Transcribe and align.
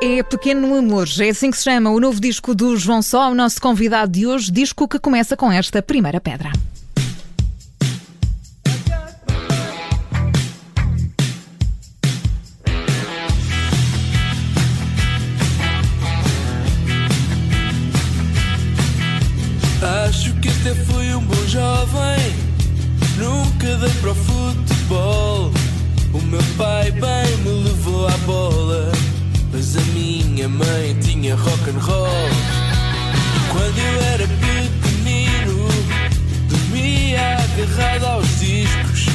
É 0.00 0.22
pequeno 0.22 0.74
amor. 0.74 1.06
É 1.20 1.28
assim 1.28 1.50
que 1.50 1.56
se 1.56 1.64
chama 1.64 1.90
o 1.90 2.00
novo 2.00 2.20
disco 2.20 2.54
do 2.54 2.76
João 2.76 3.02
Só, 3.02 3.30
o 3.30 3.34
nosso 3.34 3.60
convidado 3.60 4.12
de 4.12 4.26
hoje, 4.26 4.50
disco 4.50 4.88
que 4.88 4.98
começa 4.98 5.36
com 5.36 5.52
esta 5.52 5.82
primeira 5.82 6.20
pedra. 6.20 6.50
Agarrado 37.68 38.06
aos 38.06 38.40
discos 38.40 39.06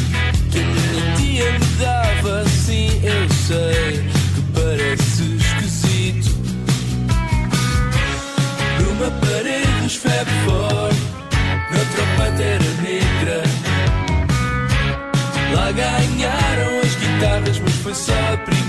que 0.51 0.59
a 0.59 0.65
minha 0.65 1.15
tia 1.15 1.51
me 1.53 1.65
dava. 1.79 2.45
Sim, 2.49 3.01
eu 3.03 3.29
sei 3.29 4.03
que 4.35 4.41
parece 4.53 5.35
esquisito. 5.35 6.31
Numa 8.79 9.11
parede 9.11 9.81
dos 9.81 9.95
Fab 9.95 10.27
Four 10.45 10.93
Noutra 11.71 12.05
pantera 12.17 12.63
negra 12.81 13.43
Lá 15.55 15.71
ganharam 15.71 16.79
as 16.83 16.95
guitarras 16.95 17.59
Mas 17.59 17.73
foi 17.75 17.93
só 17.95 18.13
a 18.33 18.37
primeira 18.37 18.62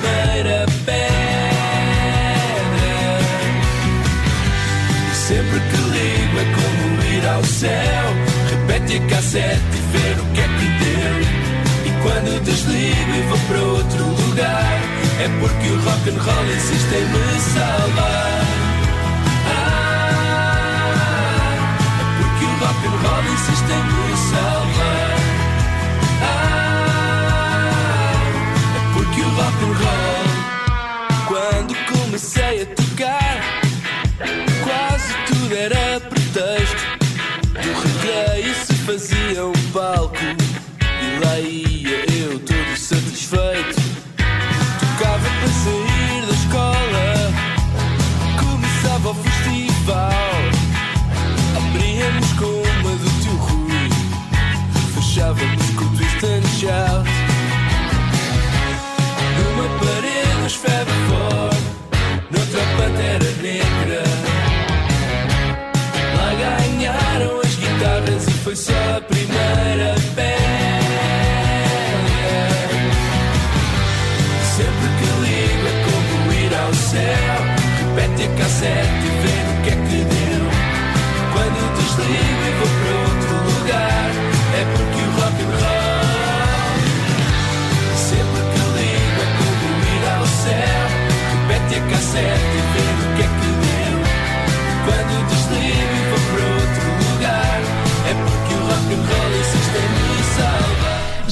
Cassete 9.34 9.58
e 9.74 9.80
ver 9.90 10.20
o 10.20 10.24
que 10.32 10.40
é 10.40 10.46
que 10.46 10.66
deu 10.84 11.16
E 11.86 12.02
quando 12.02 12.40
desligo 12.44 13.14
e 13.16 13.22
vou 13.22 13.38
para 13.48 13.60
outro 13.62 14.04
lugar 14.04 14.80
É 15.18 15.28
porque 15.40 15.68
o 15.70 15.80
rock 15.80 16.08
and 16.10 16.22
roll 16.22 16.46
insiste 16.54 16.94
em 16.94 17.04
me 17.08 17.40
salvar 17.40 18.44
porque 22.16 22.44
o 22.44 22.48
rock 22.60 22.86
and 22.86 23.08
roll 23.08 23.24
insiste 23.32 23.72
em 23.72 23.82
me 23.82 24.16
salvar. 24.30 25.03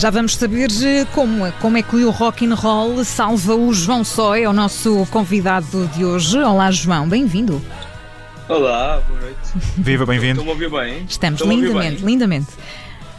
Já 0.02 0.10
vamos 0.10 0.34
saber 0.34 0.68
eh, 0.84 1.06
como, 1.14 1.52
como 1.60 1.76
é 1.76 1.82
que 1.82 1.94
o 1.94 2.10
rock 2.10 2.44
and 2.44 2.56
roll 2.56 3.04
salva 3.04 3.54
o 3.54 3.72
João 3.72 4.02
Só, 4.02 4.34
é 4.34 4.48
o 4.48 4.52
nosso 4.52 5.06
convidado 5.12 5.88
de 5.94 6.04
hoje. 6.04 6.38
Olá, 6.38 6.72
João, 6.72 7.08
bem-vindo. 7.08 7.62
Olá, 8.48 9.00
boa 9.06 9.20
noite. 9.20 9.38
Viva, 9.78 10.04
bem-vindo. 10.04 10.40
Estão-me 10.40 10.50
a 10.50 10.54
ouvir 10.54 10.70
bem? 10.70 11.06
Estamos 11.08 11.40
lindamente, 11.42 12.02
bem? 12.02 12.14
lindamente. 12.14 12.48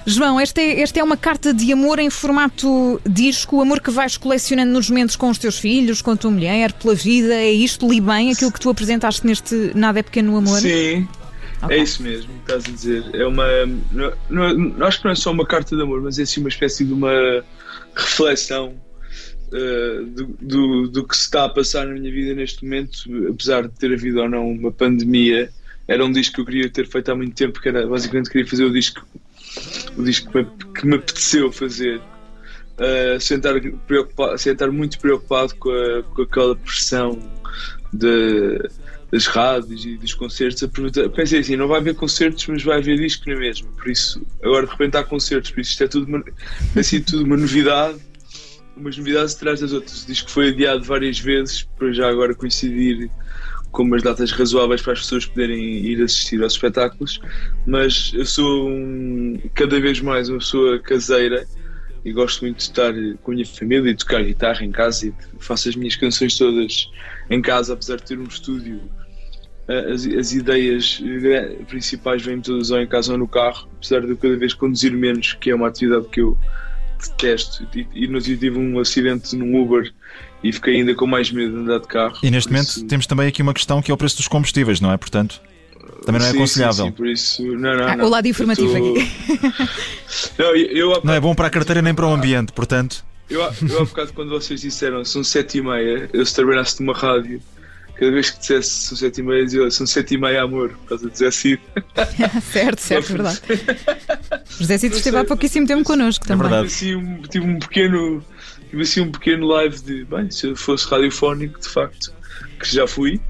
João, 0.05 0.37
esta 0.37 0.59
é, 0.59 0.81
esta 0.81 0.99
é 0.99 1.03
uma 1.05 1.15
carta 1.15 1.53
de 1.53 1.71
amor 1.71 1.99
em 1.99 2.09
formato 2.09 2.99
disco, 3.09 3.55
o 3.55 3.61
amor 3.61 3.79
que 3.79 3.89
vais 3.89 4.17
colecionando 4.17 4.73
nos 4.73 4.89
momentos 4.89 5.15
com 5.15 5.29
os 5.29 5.37
teus 5.37 5.57
filhos, 5.57 6.01
com 6.01 6.11
a 6.11 6.17
tua 6.17 6.31
mulher, 6.31 6.73
pela 6.73 6.95
vida. 6.95 7.33
É 7.33 7.49
isto, 7.49 7.89
li 7.89 8.01
bem, 8.01 8.33
aquilo 8.33 8.51
que 8.51 8.59
tu 8.59 8.69
apresentaste 8.69 9.25
neste 9.25 9.71
Nada 9.73 9.99
é 9.99 10.03
Pequeno 10.03 10.35
Amor? 10.35 10.59
Sim, 10.59 11.07
Ok. 11.63 11.77
é 11.77 11.81
isso 11.81 12.03
mesmo 12.03 12.33
que 12.33 12.39
estás 12.51 12.65
a 12.65 12.71
dizer. 12.71 13.03
É 13.15 13.25
uma. 13.25 13.45
Não, 13.91 14.13
não- 14.55 14.85
acho 14.85 14.99
que 14.99 15.05
não 15.05 15.11
é 15.11 15.15
só 15.15 15.31
uma 15.31 15.45
carta 15.45 15.75
de 15.75 15.81
amor, 15.81 16.01
mas 16.01 16.19
é 16.19 16.23
assim 16.23 16.39
uma 16.39 16.49
espécie 16.49 16.83
de 16.85 16.93
uma 16.93 17.43
reflexão 17.95 18.73
eh, 19.51 20.01
do, 20.07 20.25
do, 20.41 20.87
do 20.89 21.07
que 21.07 21.15
se 21.15 21.23
está 21.23 21.45
a 21.45 21.49
passar 21.49 21.85
na 21.85 21.93
minha 21.93 22.11
vida 22.11 22.33
neste 22.33 22.63
momento, 22.63 22.97
apesar 23.29 23.63
de 23.67 23.73
ter 23.77 23.93
havido 23.93 24.21
ou 24.21 24.29
não 24.29 24.49
uma 24.51 24.71
pandemia. 24.71 25.49
Era 25.87 26.03
um 26.05 26.11
disco 26.11 26.35
que 26.35 26.41
eu 26.41 26.45
queria 26.45 26.69
ter 26.69 26.87
feito 26.87 27.11
há 27.11 27.15
muito 27.15 27.35
tempo, 27.35 27.59
que 27.61 27.67
era 27.67 27.85
basicamente 27.85 28.29
queria 28.29 28.47
fazer 28.47 28.63
o 28.63 28.71
disco, 28.71 29.05
o 29.97 30.03
disco 30.03 30.31
que 30.73 30.85
me, 30.87 30.95
apeteceu 30.95 31.51
fazer. 31.51 32.01
Uh, 32.79 33.19
sem, 33.19 33.37
estar 33.37 33.53
preocupado, 33.85 34.35
muito 34.71 34.97
preocupado 34.99 35.53
com, 35.55 35.69
a- 35.69 36.01
com 36.03 36.21
aquela 36.23 36.55
pressão 36.55 37.19
de- 37.93 38.67
das 39.13 39.27
rádios 39.27 39.85
e 39.85 39.95
dos 39.95 40.15
concertos. 40.15 40.67
Pensei 41.15 41.39
assim: 41.39 41.55
não 41.55 41.67
vai 41.67 41.79
haver 41.79 41.93
concertos, 41.93 42.47
mas 42.47 42.63
vai 42.63 42.79
haver 42.79 42.97
disco 42.97 43.29
na 43.29 43.35
mesma. 43.37 43.69
Por 43.71 43.87
isso, 43.87 44.25
agora 44.41 44.65
de 44.65 44.71
repente 44.71 44.97
há 44.97 45.03
concertos, 45.03 45.51
por 45.51 45.61
isso 45.61 45.71
isto 45.71 45.83
é 45.83 45.87
tudo 45.87 46.07
uma, 46.07 46.23
tudo 47.05 47.23
uma 47.23 47.37
novidade, 47.37 47.99
umas 48.75 48.97
novidades 48.97 49.35
atrás 49.35 49.59
das 49.59 49.71
outras. 49.71 50.03
O 50.03 50.07
disco 50.07 50.31
foi 50.31 50.49
adiado 50.49 50.83
várias 50.83 51.19
vezes 51.19 51.61
para 51.77 51.93
já 51.93 52.09
agora 52.09 52.33
coincidir 52.33 53.07
com 53.71 53.83
umas 53.83 54.01
datas 54.01 54.31
razoáveis 54.31 54.81
para 54.81 54.93
as 54.93 54.99
pessoas 55.01 55.27
poderem 55.27 55.63
ir 55.63 56.01
assistir 56.01 56.41
aos 56.41 56.53
espetáculos, 56.53 57.19
mas 57.67 58.11
eu 58.15 58.25
sou 58.25 58.67
um- 58.69 59.39
cada 59.53 59.79
vez 59.79 59.99
mais 60.01 60.27
uma 60.29 60.39
pessoa 60.39 60.79
caseira 60.79 61.45
e 62.05 62.11
gosto 62.11 62.41
muito 62.41 62.57
de 62.57 62.63
estar 62.63 62.93
com 63.21 63.31
a 63.31 63.33
minha 63.35 63.45
família 63.45 63.89
e 63.91 63.95
tocar 63.95 64.23
guitarra 64.23 64.63
em 64.65 64.71
casa 64.71 65.07
e 65.07 65.13
faço 65.39 65.69
as 65.69 65.75
minhas 65.75 65.95
canções 65.95 66.37
todas 66.37 66.89
em 67.29 67.41
casa, 67.41 67.73
apesar 67.73 67.95
de 67.97 68.03
ter 68.03 68.17
um 68.19 68.23
estúdio. 68.25 68.81
As, 69.67 70.05
as 70.05 70.33
ideias 70.33 71.01
principais 71.67 72.21
vêm 72.21 72.41
todas 72.41 72.69
ou 72.71 72.79
em 72.81 72.87
casa 72.87 73.13
ou 73.13 73.17
no 73.17 73.27
carro, 73.27 73.67
apesar 73.77 74.01
de 74.01 74.09
eu 74.09 74.17
cada 74.17 74.35
vez 74.35 74.53
conduzir 74.53 74.91
menos, 74.91 75.33
que 75.33 75.51
é 75.51 75.55
uma 75.55 75.67
atividade 75.69 76.05
que 76.11 76.19
eu 76.21 76.37
detesto. 76.99 77.65
E, 77.75 77.87
e 77.93 78.07
no 78.07 78.19
dia 78.19 78.35
tive 78.37 78.57
um 78.59 78.79
acidente 78.79 79.35
num 79.35 79.61
Uber 79.61 79.91
e 80.43 80.51
fiquei 80.51 80.75
ainda 80.75 80.93
com 80.93 81.07
mais 81.07 81.31
medo 81.31 81.51
de 81.53 81.57
andar 81.59 81.79
de 81.79 81.87
carro. 81.87 82.17
E 82.23 82.29
neste 82.29 82.47
Por 82.49 82.53
momento 82.55 82.69
isso- 82.69 82.85
temos 82.87 83.07
também 83.07 83.27
aqui 83.27 83.41
uma 83.41 83.53
questão 83.53 83.81
que 83.81 83.89
é 83.89 83.93
o 83.93 83.97
preço 83.97 84.17
dos 84.17 84.27
combustíveis, 84.27 84.81
não 84.81 84.91
é? 84.91 84.97
Portanto, 84.97 85.39
também 86.05 86.19
não 86.19 86.27
é 86.27 86.31
Sim, 86.31 86.37
aconselhável. 86.37 86.85
Sim, 86.85 86.89
sim, 86.91 86.95
por 86.97 87.07
isso, 87.07 87.43
não, 87.55 87.77
não, 87.77 87.87
Ah, 87.87 87.95
não. 87.95 88.05
o 88.05 88.09
lado 88.09 88.27
informativo 88.27 88.77
Eu 88.77 88.93
tô- 88.95 88.99
não, 90.43 90.55
eu, 90.55 90.91
eu, 90.91 91.01
Não 91.05 91.13
é 91.13 91.19
bom 91.21 91.33
para 91.33 91.47
a 91.47 91.49
carteira 91.49 91.81
nem 91.81 91.93
para 91.93 92.05
o 92.05 92.13
ambiente, 92.13 92.51
portanto. 92.51 93.05
Eu, 93.29 93.39
eu 93.39 93.79
há 93.81 93.85
bocado, 93.85 94.11
quando 94.13 94.29
vocês 94.29 94.59
disseram 94.61 95.03
são 95.05 95.23
sete 95.23 95.57
e 95.57 95.61
meia, 95.61 96.09
eu 96.11 96.25
se 96.25 96.35
trabalhasse 96.35 96.81
numa 96.83 96.93
rádio, 96.93 97.41
cada 98.03 98.11
vez 98.11 98.29
que 98.31 98.39
dissesse 98.39 98.69
são 98.69 98.97
sete 98.97 99.19
e 99.21 99.23
meia, 99.23 99.45
dizia 99.45 99.71
são 99.71 99.87
sete 99.87 100.15
e 100.15 100.17
meia, 100.17 100.43
amor, 100.43 100.69
por 100.69 100.89
causa 100.89 101.09
de 101.09 101.17
Zé 101.17 101.31
Cid. 101.31 101.61
certo, 102.51 102.79
certo, 102.81 103.07
verdade. 103.13 103.41
José 104.59 104.77
Cid 104.77 104.95
esteve 104.95 105.17
há 105.17 105.23
pouquíssimo 105.25 105.65
tempo 105.67 105.83
connosco 105.83 106.25
também. 106.27 106.47
verdade. 106.49 106.67
Assim, 106.67 106.95
um- 106.95 107.21
tive 107.21 107.45
um 107.45 107.59
pequeno. 107.59 108.23
Tive 108.69 108.81
assim 108.83 109.01
um 109.01 109.11
pequeno 109.11 109.45
live 109.47 109.79
de. 109.81 110.03
Bem, 110.05 110.29
se 110.31 110.47
eu 110.47 110.55
fosse 110.55 110.87
radiofónico, 110.87 111.59
de 111.59 111.69
facto, 111.69 112.11
que 112.59 112.75
já 112.75 112.87
fui, 112.87 113.21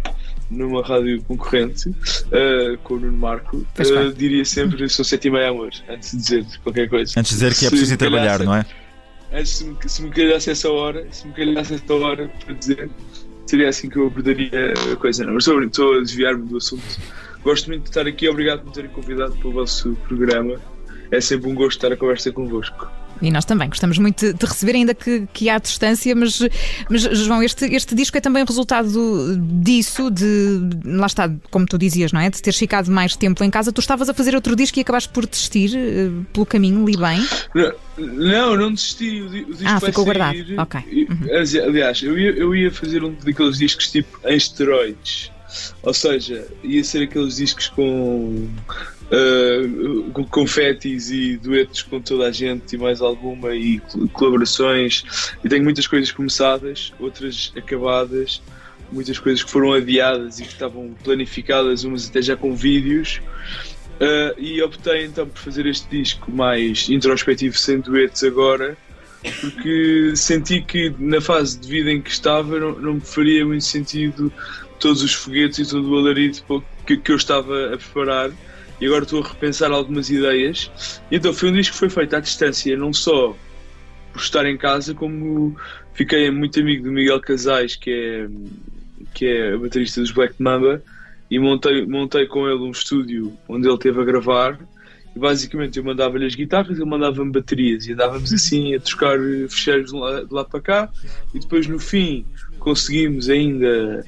numa 0.49 0.81
rádio 0.85 1.21
concorrente, 1.23 1.93
eh, 2.31 2.77
com 2.83 2.95
o 2.95 2.99
Nuno 2.99 3.17
Marco, 3.17 3.65
bem. 3.77 4.13
diria 4.13 4.45
sempre 4.45 4.87
são 4.89 5.03
sete 5.05 5.27
e 5.27 5.31
meia, 5.31 5.49
amor, 5.49 5.69
antes 5.89 6.11
de 6.11 6.17
dizer 6.17 6.45
qualquer 6.63 6.89
coisa. 6.89 7.13
Antes 7.19 7.31
de 7.31 7.35
dizer 7.37 7.55
que 7.55 7.65
é 7.65 7.69
preciso 7.69 7.93
ir 7.93 7.97
trabalhar, 7.97 8.39
calhasse- 8.39 8.45
não 8.45 8.55
é? 8.55 8.65
Antes, 9.35 9.51
se 9.51 9.63
me, 9.65 9.75
se 9.87 10.01
me 10.03 10.09
calhasse 10.11 10.51
essa 10.51 10.69
hora, 10.69 11.07
se 11.11 11.27
me 11.27 11.33
calhasse 11.33 11.73
essa 11.73 11.93
hora 11.93 12.29
para 12.45 12.53
dizer, 12.53 12.89
seria 13.45 13.69
assim 13.69 13.89
que 13.89 13.97
eu 13.97 14.07
abordaria 14.07 14.73
a 14.91 14.95
coisa. 14.95 15.25
Não, 15.25 15.33
mas 15.33 15.47
estou, 15.47 15.63
estou 15.63 15.95
a 15.95 15.99
desviar-me 16.01 16.47
do 16.47 16.57
assunto. 16.57 16.83
Gosto 17.43 17.67
muito 17.67 17.83
de 17.83 17.89
estar 17.89 18.07
aqui, 18.07 18.27
obrigado 18.29 18.59
por 18.59 18.67
me 18.67 18.73
terem 18.73 18.91
convidado 18.91 19.35
para 19.35 19.47
o 19.47 19.51
vosso 19.51 19.95
programa. 20.07 20.55
É 21.11 21.19
sempre 21.19 21.49
um 21.49 21.55
gosto 21.55 21.77
estar 21.77 21.91
a 21.91 21.97
conversa 21.97 22.31
convosco. 22.31 22.87
E 23.25 23.31
nós 23.31 23.45
também 23.45 23.69
gostamos 23.69 23.97
muito 23.97 24.33
de 24.33 24.45
receber, 24.45 24.75
ainda 24.75 24.93
que, 24.93 25.27
que 25.33 25.49
há 25.49 25.57
distância, 25.57 26.15
mas, 26.15 26.39
mas 26.89 27.01
João, 27.01 27.41
este, 27.41 27.65
este 27.73 27.95
disco 27.95 28.17
é 28.17 28.21
também 28.21 28.43
resultado 28.45 28.89
disso, 29.37 30.11
de 30.11 30.59
lá 30.85 31.07
está, 31.07 31.31
como 31.49 31.65
tu 31.65 31.77
dizias, 31.77 32.11
não 32.11 32.19
é? 32.19 32.29
De 32.29 32.41
teres 32.41 32.57
ficado 32.57 32.91
mais 32.91 33.15
tempo 33.15 33.43
em 33.43 33.49
casa. 33.49 33.71
Tu 33.71 33.79
estavas 33.79 34.09
a 34.09 34.13
fazer 34.13 34.35
outro 34.35 34.55
disco 34.55 34.79
e 34.79 34.81
acabaste 34.81 35.09
por 35.09 35.25
desistir 35.25 35.71
uh, 35.75 36.25
pelo 36.33 36.45
caminho, 36.45 36.85
li 36.85 36.97
bem? 36.97 37.25
Não, 37.97 38.57
não 38.57 38.73
desisti. 38.73 39.21
O, 39.21 39.29
disco 39.29 39.63
ah, 39.65 39.79
ficou 39.79 40.05
sair, 40.05 40.05
guardado. 40.05 40.37
Ok. 40.57 41.07
Uhum. 41.09 41.67
Aliás, 41.67 42.01
eu 42.01 42.17
ia, 42.17 42.31
eu 42.31 42.55
ia 42.55 42.71
fazer 42.71 43.03
um 43.03 43.13
daqueles 43.23 43.57
discos 43.57 43.91
tipo 43.91 44.19
em 44.27 44.35
esteroides. 44.35 45.31
Ou 45.83 45.93
seja, 45.93 46.47
ia 46.63 46.83
ser 46.83 47.03
aqueles 47.03 47.35
discos 47.35 47.67
com 47.67 48.47
uh, 49.11 50.25
confetes 50.29 51.09
e 51.11 51.37
duetos 51.37 51.81
com 51.83 52.01
toda 52.01 52.27
a 52.27 52.31
gente 52.31 52.75
e 52.75 52.77
mais 52.77 53.01
alguma 53.01 53.55
e 53.55 53.79
colaborações 54.11 55.03
e 55.43 55.49
tenho 55.49 55.63
muitas 55.63 55.87
coisas 55.87 56.11
começadas, 56.11 56.93
outras 56.99 57.51
acabadas, 57.55 58.41
muitas 58.91 59.19
coisas 59.19 59.43
que 59.43 59.51
foram 59.51 59.73
adiadas 59.73 60.39
e 60.39 60.43
que 60.43 60.53
estavam 60.53 60.95
planificadas, 61.03 61.83
umas 61.83 62.09
até 62.09 62.21
já 62.21 62.35
com 62.35 62.55
vídeos. 62.55 63.21
Uh, 63.93 64.33
e 64.39 64.61
optei 64.61 65.05
então 65.05 65.27
por 65.27 65.39
fazer 65.39 65.67
este 65.67 65.87
disco 65.89 66.31
mais 66.31 66.89
introspectivo 66.89 67.55
sem 67.55 67.79
duetos 67.79 68.23
agora 68.23 68.75
porque 69.39 70.13
senti 70.15 70.61
que 70.61 70.93
na 70.99 71.21
fase 71.21 71.59
de 71.59 71.67
vida 71.67 71.91
em 71.91 72.01
que 72.01 72.09
estava 72.09 72.59
não, 72.59 72.73
não 72.73 72.93
me 72.95 73.01
faria 73.01 73.45
muito 73.45 73.63
sentido 73.63 74.31
todos 74.79 75.01
os 75.01 75.13
foguetes 75.13 75.59
e 75.59 75.69
todo 75.69 75.89
o 75.89 75.97
alarido 75.97 76.39
que, 76.85 76.97
que 76.97 77.11
eu 77.11 77.15
estava 77.15 77.73
a 77.73 77.77
preparar 77.77 78.31
e 78.79 78.85
agora 78.85 79.03
estou 79.03 79.23
a 79.23 79.27
repensar 79.27 79.71
algumas 79.71 80.09
ideias. 80.09 81.01
Então 81.11 81.33
foi 81.33 81.49
um 81.49 81.53
disco 81.53 81.73
que 81.73 81.79
foi 81.79 81.89
feito 81.89 82.15
à 82.15 82.19
distância, 82.19 82.75
não 82.77 82.93
só 82.93 83.35
por 84.11 84.21
estar 84.21 84.45
em 84.45 84.57
casa, 84.57 84.93
como 84.93 85.55
fiquei 85.93 86.29
muito 86.29 86.59
amigo 86.59 86.83
do 86.83 86.91
Miguel 86.91 87.19
Casais, 87.19 87.75
que 87.75 87.91
é, 87.91 88.29
que 89.13 89.25
é 89.25 89.57
baterista 89.57 90.01
dos 90.01 90.11
Black 90.11 90.35
Mamba, 90.39 90.81
e 91.29 91.39
montei, 91.39 91.85
montei 91.85 92.27
com 92.27 92.47
ele 92.47 92.59
um 92.59 92.71
estúdio 92.71 93.33
onde 93.47 93.67
ele 93.67 93.75
esteve 93.75 93.99
a 93.99 94.03
gravar. 94.03 94.59
E 95.15 95.19
basicamente 95.19 95.77
eu 95.77 95.83
mandava-lhe 95.83 96.25
as 96.25 96.33
guitarras, 96.33 96.77
ele 96.77 96.89
mandava-me 96.89 97.31
baterias 97.31 97.87
e 97.87 97.93
andávamos 97.93 98.33
assim 98.33 98.73
a 98.73 98.79
trocar 98.79 99.19
fecheiros 99.47 99.91
de 99.91 99.97
lá, 99.97 100.23
de 100.23 100.33
lá 100.33 100.43
para 100.43 100.61
cá. 100.61 100.89
E 101.33 101.39
depois 101.39 101.67
no 101.67 101.79
fim 101.79 102.25
conseguimos 102.59 103.29
ainda 103.29 104.03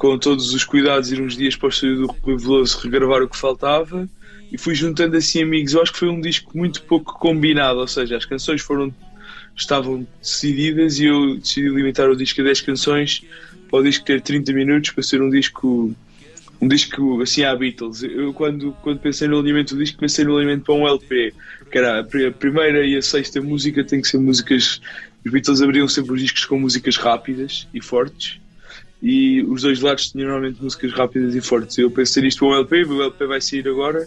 com 0.00 0.18
todos 0.18 0.54
os 0.54 0.64
cuidados, 0.64 1.12
ir 1.12 1.20
uns 1.20 1.36
dias 1.36 1.54
para 1.54 1.66
o 1.66 1.68
estúdio 1.68 1.96
do 1.98 2.06
Rui 2.06 2.34
Veloso 2.38 2.80
regravar 2.82 3.22
o 3.22 3.28
que 3.28 3.36
faltava 3.36 4.08
e 4.50 4.56
fui 4.56 4.74
juntando 4.74 5.14
assim 5.14 5.42
amigos. 5.42 5.74
Eu 5.74 5.82
acho 5.82 5.92
que 5.92 5.98
foi 5.98 6.08
um 6.08 6.22
disco 6.22 6.56
muito 6.56 6.82
pouco 6.84 7.18
combinado, 7.18 7.80
ou 7.80 7.86
seja, 7.86 8.16
as 8.16 8.24
canções 8.24 8.62
foram 8.62 8.92
estavam 9.54 10.06
decididas 10.18 10.98
e 10.98 11.04
eu 11.04 11.36
decidi 11.36 11.68
limitar 11.68 12.08
o 12.08 12.16
disco 12.16 12.40
a 12.40 12.44
10 12.44 12.62
canções 12.62 13.22
para 13.68 13.78
o 13.78 13.82
disco 13.82 14.06
ter 14.06 14.22
30 14.22 14.54
minutos 14.54 14.90
para 14.90 15.02
ser 15.02 15.20
um 15.20 15.28
disco 15.28 15.94
um 16.62 16.66
disco 16.66 17.20
assim 17.20 17.44
à 17.44 17.54
Beatles. 17.54 18.02
Eu 18.02 18.32
quando, 18.32 18.72
quando 18.80 19.00
pensei 19.00 19.28
no 19.28 19.38
alinhamento 19.38 19.74
do 19.74 19.84
disco 19.84 19.98
pensei 19.98 20.24
no 20.24 20.34
alinhamento 20.34 20.64
para 20.64 20.74
um 20.76 20.88
LP, 20.88 21.34
que 21.70 21.76
era 21.76 22.00
a 22.00 22.32
primeira 22.32 22.86
e 22.86 22.96
a 22.96 23.02
sexta 23.02 23.38
música 23.42 23.84
tem 23.84 24.00
que 24.00 24.08
ser 24.08 24.16
músicas 24.16 24.80
os 25.26 25.30
Beatles 25.30 25.60
abriam 25.60 25.86
sempre 25.86 26.14
os 26.14 26.22
discos 26.22 26.46
com 26.46 26.58
músicas 26.58 26.96
rápidas 26.96 27.68
e 27.74 27.82
fortes 27.82 28.40
e 29.02 29.42
os 29.42 29.62
dois 29.62 29.80
lados 29.80 30.10
tinham 30.10 30.28
normalmente 30.28 30.62
músicas 30.62 30.92
rápidas 30.92 31.34
e 31.34 31.40
fortes. 31.40 31.78
Eu 31.78 31.90
pensei 31.90 32.22
nisto 32.22 32.40
para 32.40 32.48
um 32.48 32.54
LP, 32.54 32.84
o 32.84 33.02
LP 33.02 33.26
vai 33.26 33.40
sair 33.40 33.66
agora. 33.66 34.06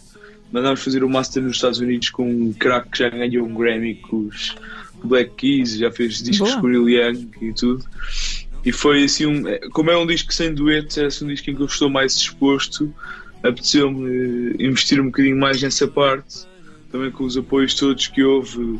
Mandámos 0.51 0.83
fazer 0.83 1.03
o 1.03 1.09
Master 1.09 1.41
nos 1.41 1.55
Estados 1.55 1.79
Unidos 1.79 2.11
com 2.11 2.29
um 2.29 2.53
crack 2.53 2.89
que 2.89 2.99
já 2.99 3.09
ganhou 3.09 3.45
um 3.47 3.55
Grammy 3.55 3.95
com 3.95 4.27
os 4.27 4.55
Black 5.03 5.31
Keys, 5.35 5.77
já 5.77 5.91
fez 5.91 6.21
discos 6.21 6.51
Boa. 6.51 6.61
com 6.61 6.67
o 6.67 6.89
Young 6.89 7.27
e 7.41 7.53
tudo. 7.53 7.83
E 8.63 8.71
foi 8.71 9.03
assim, 9.03 9.25
um, 9.25 9.47
é, 9.47 9.57
como 9.71 9.91
é 9.91 9.97
um 9.97 10.05
disco 10.05 10.33
sem 10.33 10.53
duetos, 10.53 10.97
é 10.97 11.05
assim 11.05 11.25
um 11.25 11.27
disco 11.27 11.49
em 11.49 11.55
que 11.55 11.61
eu 11.61 11.65
estou 11.65 11.89
mais 11.89 12.17
disposto, 12.17 12.93
apeteceu-me 13.41 14.55
investir 14.59 15.01
um 15.01 15.05
bocadinho 15.05 15.37
mais 15.37 15.61
nessa 15.61 15.87
parte, 15.87 16.45
também 16.91 17.11
com 17.11 17.25
os 17.25 17.35
apoios 17.35 17.73
todos 17.73 18.07
que 18.07 18.23
houve 18.23 18.79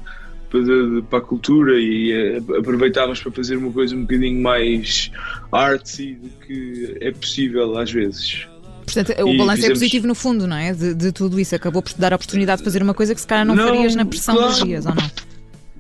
para, 1.10 1.20
a 1.20 1.22
cultura 1.22 1.80
e 1.80 2.12
eh, 2.12 2.38
aproveitávamos 2.58 3.22
para 3.22 3.32
fazer 3.32 3.58
uma 3.58 3.72
coisa 3.72 3.96
um 3.96 4.02
bocadinho 4.02 4.42
mais 4.42 5.12
artsy 5.52 6.14
do 6.14 6.30
que 6.46 6.98
é 7.02 7.12
possível 7.12 7.78
às 7.78 7.92
vezes. 7.92 8.48
Portanto, 8.86 9.12
o 9.22 9.38
balanço 9.38 9.52
é 9.52 9.56
fizemos... 9.56 9.64
é 9.64 9.70
positivo 9.70 10.08
no 10.08 10.16
fundo, 10.16 10.46
não 10.46 10.58
é? 10.58 10.74
De, 10.74 10.94
de, 10.94 11.12
tudo 11.12 11.40
isso. 11.40 11.56
Acabou 11.56 11.82
por 11.82 11.92
te 11.92 12.00
dar 12.00 12.14
a 12.14 12.16
oportunidade 12.16 12.60
de 12.60 12.66
fazer 12.66 12.84
uma 12.84 12.94
coisa 12.94 13.16
que 13.16 13.22
se 13.22 13.28
calhar 13.28 13.46
não, 13.46 13.56
não 13.56 13.68
farias 13.68 13.96
na 13.96 14.06
pressão 14.06 14.36
claro, 14.36 14.52
dos 14.52 14.64
dias, 14.64 14.86
ou 14.86 14.94
não? 14.94 15.12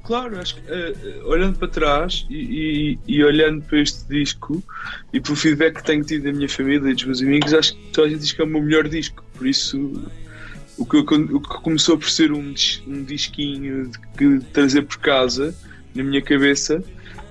Claro, 0.03 0.39
acho 0.39 0.55
que 0.55 0.61
uh, 0.61 1.27
olhando 1.27 1.57
para 1.57 1.67
trás 1.67 2.25
e, 2.29 2.97
e, 3.07 3.15
e, 3.15 3.23
olhando 3.23 3.61
para 3.63 3.79
este 3.79 4.05
disco 4.09 4.61
e 5.13 5.19
pelo 5.19 5.35
feedback 5.35 5.75
que 5.75 5.83
tenho 5.83 6.03
tido 6.03 6.23
da 6.23 6.33
minha 6.33 6.49
família 6.49 6.89
e 6.89 6.93
dos 6.93 7.05
meus 7.05 7.21
amigos, 7.21 7.53
acho 7.53 7.75
que 7.75 7.91
toda 7.91 8.07
a 8.07 8.09
gente 8.09 8.19
diz 8.19 8.31
que 8.33 8.41
é 8.41 8.43
o 8.43 8.47
meu 8.47 8.61
melhor 8.61 8.87
disco. 8.89 9.23
Por 9.33 9.47
isso 9.47 10.01
o 10.83 11.05
que, 11.05 11.15
o 11.15 11.39
que 11.39 11.61
começou 11.61 11.97
por 11.97 12.09
ser 12.09 12.31
um, 12.31 12.53
um 12.87 13.03
disquinho 13.03 13.89
de, 14.17 14.39
trazer 14.51 14.83
por 14.83 14.97
casa 14.97 15.55
na 15.95 16.03
minha 16.03 16.21
cabeça 16.21 16.83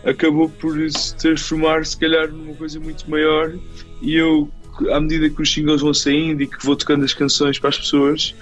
acabou 0.04 0.48
por 0.48 0.78
se 0.90 1.14
transformar 1.16 1.84
se 1.84 1.96
calhar 1.96 2.30
numa 2.30 2.54
coisa 2.54 2.80
muito 2.80 3.08
maior 3.10 3.52
e 4.00 4.16
eu 4.16 4.50
à 4.90 5.00
medida 5.00 5.28
que 5.28 5.42
os 5.42 5.52
singles 5.52 5.80
vão 5.80 5.92
saindo 5.92 6.42
e 6.42 6.46
que 6.46 6.64
vou 6.64 6.74
tocando 6.74 7.04
as 7.04 7.12
canções 7.12 7.58
para 7.58 7.68
as 7.68 7.78
pessoas 7.78 8.34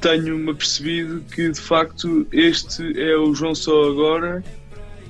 tenho-me 0.00 0.50
apercebido 0.50 1.22
que 1.32 1.50
de 1.50 1.60
facto 1.60 2.26
este 2.32 3.00
é 3.00 3.16
o 3.16 3.34
João 3.34 3.54
Só 3.54 3.88
Agora 3.90 4.44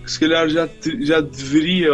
que 0.04 0.10
se 0.10 0.20
calhar 0.20 0.48
já, 0.48 0.68
já 1.00 1.20
deveria 1.20 1.90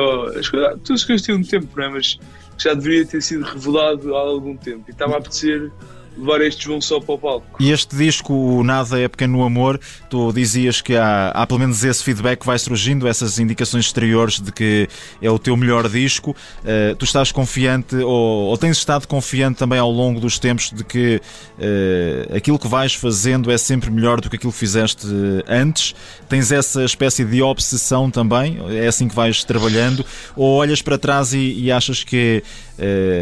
todas 0.83 0.91
as 0.91 1.05
coisas 1.05 1.23
têm 1.25 1.37
um 1.37 1.43
tempo, 1.43 1.69
não 1.77 1.85
é? 1.85 1.89
mas 1.91 2.19
já 2.59 2.75
deveria 2.75 3.07
ter 3.07 3.23
sido 3.23 3.45
revelado 3.45 4.15
há 4.15 4.21
algum 4.21 4.57
tempo 4.57 4.85
e 4.89 4.91
estava 4.91 5.15
a 5.15 5.19
apetecer 5.19 5.71
levar 6.21 6.41
estes 6.43 6.65
vão 6.67 6.81
só 6.81 7.01
para 7.01 7.15
o 7.15 7.19
palco. 7.19 7.47
E 7.59 7.71
este 7.71 7.97
disco, 7.97 8.33
o 8.33 8.63
Nada 8.63 9.01
é 9.01 9.09
Pequeno 9.09 9.43
Amor, 9.43 9.81
tu 10.09 10.33
dizias 10.33 10.81
que 10.81 10.97
há, 10.97 11.31
há 11.31 11.47
pelo 11.47 11.61
menos 11.61 11.83
esse 11.83 12.05
feedback 12.05 12.41
que 12.41 12.47
vai 12.47 12.59
surgindo, 12.59 13.09
essas 13.09 13.39
indicações 13.39 13.87
exteriores 13.87 14.41
de 14.41 14.53
que 14.53 14.89
é 15.21 15.31
o 15.31 15.39
teu 15.39 15.57
melhor 15.57 15.89
disco. 15.89 16.31
Uh, 16.31 16.95
tu 16.97 17.05
estás 17.05 17.33
confiante 17.33 17.97
ou, 17.97 18.49
ou, 18.49 18.59
tens 18.59 18.77
estado 18.77 19.07
confiante 19.09 19.59
também 19.59 19.79
ao 19.79 19.91
longo 19.91 20.21
dos 20.21 20.39
tempos 20.39 20.71
de 20.71 20.85
que 20.85 21.21
uh, 21.59 22.37
aquilo 22.37 22.59
que 22.59 22.69
vais 22.69 22.95
fazendo 22.95 23.51
é 23.51 23.59
sempre 23.59 23.91
melhor 23.91 24.21
do 24.21 24.29
que 24.29 24.37
aquilo 24.37 24.53
que 24.53 24.59
fizeste 24.59 25.07
antes? 25.49 25.95
Tens 26.29 26.53
essa 26.53 26.85
espécie 26.85 27.25
de 27.25 27.43
obsessão 27.43 28.11
também? 28.11 28.59
É 28.71 28.87
assim 28.87 29.09
que 29.09 29.15
vais 29.15 29.43
trabalhando? 29.45 30.05
Ou 30.37 30.57
olhas 30.57 30.83
para 30.83 30.99
trás 30.99 31.33
e, 31.33 31.39
e 31.39 31.73
achas 31.73 32.05
que 32.05 32.43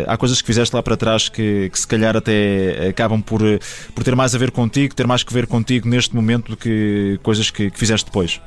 há 0.07 0.17
coisas 0.17 0.41
que 0.41 0.47
fizeste 0.47 0.75
lá 0.75 0.83
para 0.83 0.97
trás 0.97 1.29
que, 1.29 1.69
que 1.71 1.79
se 1.79 1.87
calhar 1.87 2.17
até 2.17 2.89
acabam 2.89 3.21
por, 3.21 3.41
por 3.95 4.05
ter 4.05 4.15
mais 4.15 4.35
a 4.35 4.39
ver 4.39 4.51
contigo, 4.51 4.95
ter 4.95 5.07
mais 5.07 5.23
que 5.23 5.33
ver 5.33 5.47
contigo 5.47 5.89
neste 5.89 6.15
momento 6.15 6.51
do 6.51 6.57
que 6.57 7.19
coisas 7.23 7.51
que, 7.51 7.71
que 7.71 7.79
fizeste 7.79 8.07
depois? 8.07 8.41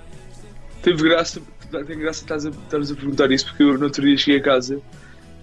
Teve 0.81 1.03
graça, 1.03 1.41
tem 1.85 1.97
graça 1.97 2.21
estás 2.23 2.45
a, 2.45 2.49
estás 2.49 2.91
a 2.91 2.95
perguntar 2.95 3.31
isso, 3.31 3.47
porque 3.47 3.63
eu 3.63 3.77
no 3.77 3.85
outro 3.85 4.01
dia 4.03 4.17
cheguei 4.17 4.39
a 4.39 4.43
casa 4.43 4.81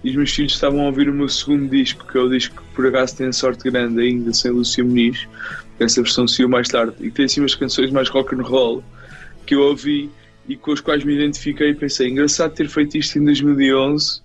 e 0.03 0.09
os 0.11 0.15
meus 0.15 0.31
filhos 0.31 0.53
estavam 0.53 0.81
a 0.81 0.85
ouvir 0.85 1.09
o 1.09 1.13
meu 1.13 1.27
segundo 1.27 1.69
disco, 1.69 2.05
que 2.05 2.17
é 2.17 2.21
o 2.21 2.29
disco 2.29 2.61
que 2.61 2.75
por 2.75 2.87
acaso 2.87 3.17
tem 3.17 3.31
sorte 3.31 3.69
grande 3.69 4.01
ainda, 4.01 4.33
sem 4.33 4.51
Lúcia 4.51 4.83
Muniz, 4.83 5.27
essa 5.79 6.01
versão 6.01 6.27
saiu 6.27 6.49
mais 6.49 6.67
tarde, 6.67 6.93
e 6.99 7.09
tem 7.09 7.25
assim 7.25 7.41
umas 7.41 7.55
canções 7.55 7.91
mais 7.91 8.09
rock 8.09 8.35
and 8.35 8.41
roll 8.41 8.83
que 9.45 9.55
eu 9.55 9.61
ouvi 9.61 10.09
e 10.47 10.55
com 10.55 10.71
as 10.71 10.81
quais 10.81 11.03
me 11.03 11.13
identifiquei 11.13 11.69
e 11.69 11.75
pensei, 11.75 12.09
engraçado 12.09 12.53
ter 12.53 12.67
feito 12.67 12.97
isto 12.97 13.17
em 13.17 13.23
2011 13.23 14.21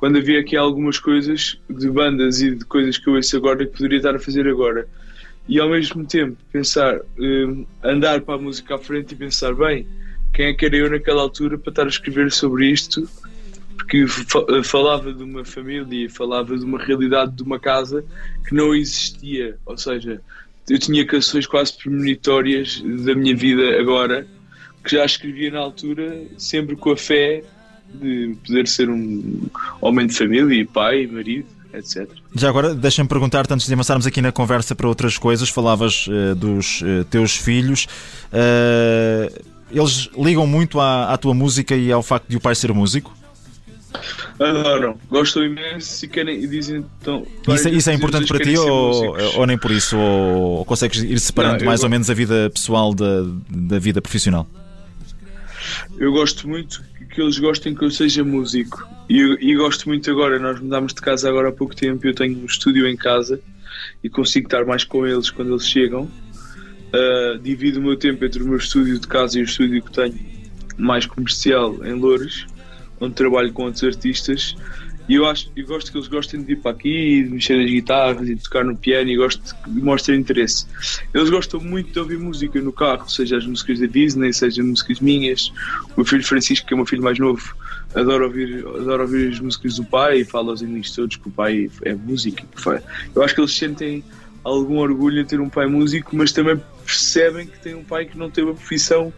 quando 0.00 0.16
havia 0.16 0.40
aqui 0.40 0.56
algumas 0.56 0.98
coisas 0.98 1.60
de 1.68 1.90
bandas 1.90 2.40
e 2.40 2.54
de 2.54 2.64
coisas 2.64 2.96
que 2.96 3.06
eu 3.06 3.16
ouço 3.16 3.36
agora 3.36 3.66
que 3.66 3.76
poderia 3.76 3.98
estar 3.98 4.16
a 4.16 4.18
fazer 4.18 4.48
agora. 4.48 4.88
E 5.46 5.60
ao 5.60 5.68
mesmo 5.68 6.06
tempo 6.06 6.38
pensar, 6.50 7.02
um, 7.18 7.66
andar 7.84 8.22
para 8.22 8.36
a 8.36 8.38
música 8.38 8.76
à 8.76 8.78
frente 8.78 9.12
e 9.12 9.14
pensar, 9.14 9.54
bem, 9.54 9.86
quem 10.32 10.46
é 10.46 10.54
que 10.54 10.64
era 10.64 10.74
eu 10.74 10.88
naquela 10.88 11.20
altura 11.20 11.58
para 11.58 11.70
estar 11.70 11.84
a 11.84 11.88
escrever 11.88 12.32
sobre 12.32 12.70
isto? 12.70 13.06
Porque 13.76 14.06
falava 14.64 15.12
de 15.12 15.22
uma 15.22 15.44
família, 15.44 16.08
falava 16.08 16.56
de 16.56 16.64
uma 16.64 16.78
realidade 16.78 17.32
de 17.32 17.42
uma 17.42 17.60
casa 17.60 18.02
que 18.48 18.54
não 18.54 18.74
existia. 18.74 19.58
Ou 19.66 19.76
seja, 19.76 20.22
eu 20.66 20.78
tinha 20.78 21.04
canções 21.04 21.46
quase 21.46 21.76
premonitórias 21.76 22.80
da 23.04 23.14
minha 23.14 23.36
vida 23.36 23.78
agora, 23.78 24.26
que 24.82 24.96
já 24.96 25.04
escrevia 25.04 25.50
na 25.50 25.58
altura, 25.58 26.24
sempre 26.38 26.74
com 26.74 26.92
a 26.92 26.96
fé 26.96 27.44
de 27.94 28.36
poder 28.46 28.68
ser 28.68 28.88
um 28.88 29.48
homem 29.80 30.06
de 30.06 30.14
família 30.14 30.60
e 30.60 30.64
pai, 30.64 31.06
marido, 31.06 31.46
etc. 31.72 32.08
Já 32.34 32.48
agora, 32.48 32.74
deixa-me 32.74 33.08
perguntar-te, 33.08 33.52
antes 33.52 33.66
de 33.66 33.72
avançarmos 33.72 34.06
aqui 34.06 34.20
na 34.20 34.32
conversa 34.32 34.74
para 34.74 34.88
outras 34.88 35.18
coisas, 35.18 35.48
falavas 35.48 36.06
uh, 36.06 36.34
dos 36.34 36.82
uh, 36.82 37.04
teus 37.10 37.36
filhos. 37.36 37.86
Uh, 38.32 39.50
eles 39.70 40.08
ligam 40.16 40.46
muito 40.46 40.80
à, 40.80 41.12
à, 41.12 41.16
tua 41.16 41.32
música 41.32 41.76
e 41.76 41.92
ao 41.92 42.02
facto 42.02 42.28
de 42.28 42.36
o 42.36 42.40
pai 42.40 42.54
ser 42.54 42.72
músico? 42.72 43.14
Adoram, 44.38 44.98
gostam 45.08 45.44
imenso 45.44 46.04
e, 46.04 46.08
querem, 46.08 46.42
e 46.42 46.46
dizem. 46.46 46.84
Então, 47.00 47.26
isso, 47.48 47.68
isso 47.68 47.90
é 47.90 47.94
importante 47.94 48.26
para 48.26 48.38
ti 48.40 48.56
ou, 48.56 49.16
ou, 49.36 49.46
nem 49.46 49.58
por 49.58 49.70
isso? 49.70 49.96
Ou, 49.96 50.58
ou 50.58 50.64
consegues 50.64 51.02
ir 51.02 51.20
separando 51.20 51.58
Não, 51.58 51.66
mais 51.66 51.82
ou 51.82 51.90
menos 51.90 52.08
a 52.08 52.14
vida 52.14 52.50
pessoal 52.50 52.94
da, 52.94 53.22
da 53.48 53.78
vida 53.78 54.00
profissional? 54.00 54.48
Eu 55.98 56.12
gosto 56.12 56.48
muito 56.48 56.82
que 57.10 57.20
eles 57.20 57.38
gostem 57.38 57.74
que 57.74 57.84
eu 57.84 57.90
seja 57.90 58.24
músico 58.24 58.88
e, 59.08 59.20
e 59.40 59.54
gosto 59.56 59.88
muito 59.88 60.10
agora. 60.10 60.38
Nós 60.38 60.60
mudámos 60.60 60.94
de 60.94 61.00
casa 61.00 61.28
agora 61.28 61.48
há 61.48 61.52
pouco 61.52 61.74
tempo. 61.74 62.06
Eu 62.06 62.14
tenho 62.14 62.38
um 62.38 62.44
estúdio 62.44 62.86
em 62.86 62.96
casa 62.96 63.40
e 64.02 64.08
consigo 64.08 64.46
estar 64.46 64.64
mais 64.64 64.84
com 64.84 65.06
eles 65.06 65.30
quando 65.30 65.52
eles 65.52 65.66
chegam. 65.66 66.10
Uh, 66.92 67.38
divido 67.38 67.78
o 67.78 67.82
meu 67.82 67.96
tempo 67.96 68.24
entre 68.24 68.42
o 68.42 68.46
meu 68.46 68.56
estúdio 68.56 68.98
de 68.98 69.06
casa 69.06 69.38
e 69.38 69.42
o 69.42 69.44
estúdio 69.44 69.82
que 69.82 69.92
tenho 69.92 70.18
mais 70.76 71.06
comercial 71.06 71.84
em 71.84 71.92
Loures 71.92 72.46
onde 73.00 73.14
trabalho 73.14 73.52
com 73.52 73.64
outros 73.64 73.82
artistas 73.82 74.54
e 75.10 75.16
eu 75.16 75.26
acho 75.26 75.50
eu 75.56 75.66
gosto 75.66 75.90
que 75.90 75.98
eles 75.98 76.06
gostem 76.06 76.40
de 76.40 76.52
ir 76.52 76.56
para 76.56 76.70
aqui, 76.70 77.24
de 77.24 77.30
mexer 77.30 77.60
as 77.60 77.68
guitarras 77.68 78.28
e 78.28 78.36
tocar 78.36 78.64
no 78.64 78.76
piano 78.76 79.10
e 79.10 79.16
gosto 79.16 79.42
de 79.66 79.82
mostrar 79.82 80.14
interesse. 80.14 80.66
Eles 81.12 81.28
gostam 81.28 81.58
muito 81.58 81.92
de 81.92 81.98
ouvir 81.98 82.16
música 82.16 82.60
no 82.60 82.72
carro, 82.72 83.10
seja 83.10 83.36
as 83.36 83.44
músicas 83.44 83.80
da 83.80 83.86
Disney, 83.86 84.32
seja 84.32 84.62
músicas 84.62 85.00
minhas. 85.00 85.52
O 85.88 85.94
meu 85.96 86.04
filho 86.04 86.24
Francisco, 86.24 86.64
que 86.64 86.74
é 86.74 86.76
o 86.76 86.78
meu 86.78 86.86
filho 86.86 87.02
mais 87.02 87.18
novo, 87.18 87.56
adora 87.92 88.24
ouvir, 88.24 88.64
adora 88.64 89.02
ouvir 89.02 89.32
as 89.32 89.40
músicas 89.40 89.74
do 89.74 89.84
pai 89.84 90.20
e 90.20 90.24
fala 90.24 90.52
aos 90.52 90.62
amigos 90.62 90.94
todos 90.94 91.16
que 91.16 91.26
o 91.26 91.32
pai 91.32 91.68
é 91.82 91.92
músico. 91.92 92.46
Eu 93.12 93.24
acho 93.24 93.34
que 93.34 93.40
eles 93.40 93.52
sentem 93.52 94.04
algum 94.44 94.78
orgulho 94.78 95.22
em 95.22 95.24
ter 95.24 95.40
um 95.40 95.48
pai 95.48 95.66
músico, 95.66 96.14
mas 96.14 96.30
também 96.30 96.62
percebem 96.84 97.48
que 97.48 97.58
tem 97.58 97.74
um 97.74 97.82
pai 97.82 98.04
que 98.04 98.16
não 98.16 98.30
tem 98.30 98.44
uma 98.44 98.54
profissão 98.54 99.12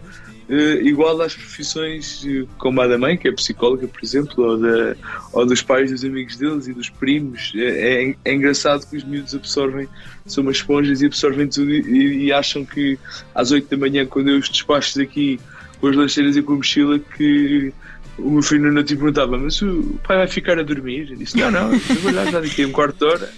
igual 0.83 1.21
às 1.23 1.35
profissões 1.35 2.25
uh, 2.25 2.47
como 2.59 2.81
a 2.81 2.87
da 2.87 2.99
mãe, 2.99 3.17
que 3.17 3.29
é 3.29 3.33
psicóloga, 3.33 3.87
por 3.87 4.03
exemplo, 4.03 4.45
ou, 4.45 4.59
da, 4.59 4.97
ou 5.33 5.47
dos 5.47 5.63
pais 5.63 5.91
dos 5.91 6.05
amigos 6.05 6.37
deles 6.37 6.69
e 6.69 6.73
dos 6.73 6.91
primos. 6.91 7.53
É, 7.55 8.05
é, 8.05 8.17
é, 8.25 8.35
engraçado 8.35 8.87
que 8.89 8.97
os 8.97 9.05
miúdos 9.05 9.35
absorvem, 9.35 9.89
são 10.27 10.43
umas 10.43 10.57
esponjas 10.57 11.01
e 11.01 11.07
absorvem 11.07 11.49
tudo 11.49 11.71
e, 11.71 12.27
e, 12.27 12.33
acham 12.33 12.65
que 12.65 12.99
às 13.35 13.51
8 13.51 13.69
da 13.71 13.77
manhã, 13.77 14.05
quando 14.07 14.29
eu 14.29 14.39
os 14.39 14.49
despacho 14.49 14.99
daqui 14.99 15.39
com 15.81 15.89
as 15.89 15.97
lancheiras 15.97 16.37
e 16.37 16.43
com 16.43 16.55
a 16.55 16.57
mochila, 16.57 16.99
que 16.99 17.73
o 18.19 18.31
meu 18.31 18.43
filho 18.43 18.71
não 18.73 18.85
te 18.85 18.95
perguntava, 18.95 19.39
mas 19.39 19.61
o 19.63 19.99
pai 20.07 20.19
vai 20.19 20.29
ficar 20.29 20.59
a 20.59 20.63
dormir? 20.63 21.11
Eu 21.11 21.17
disse: 21.17 21.37
Não, 21.37 21.51
não, 21.51 21.73
eu 21.73 22.13
já 22.13 22.41
daqui 22.41 22.63
a 22.63 22.67
um 22.67 22.73
quarto 22.73 22.99
de 22.99 23.05
hora 23.05 23.31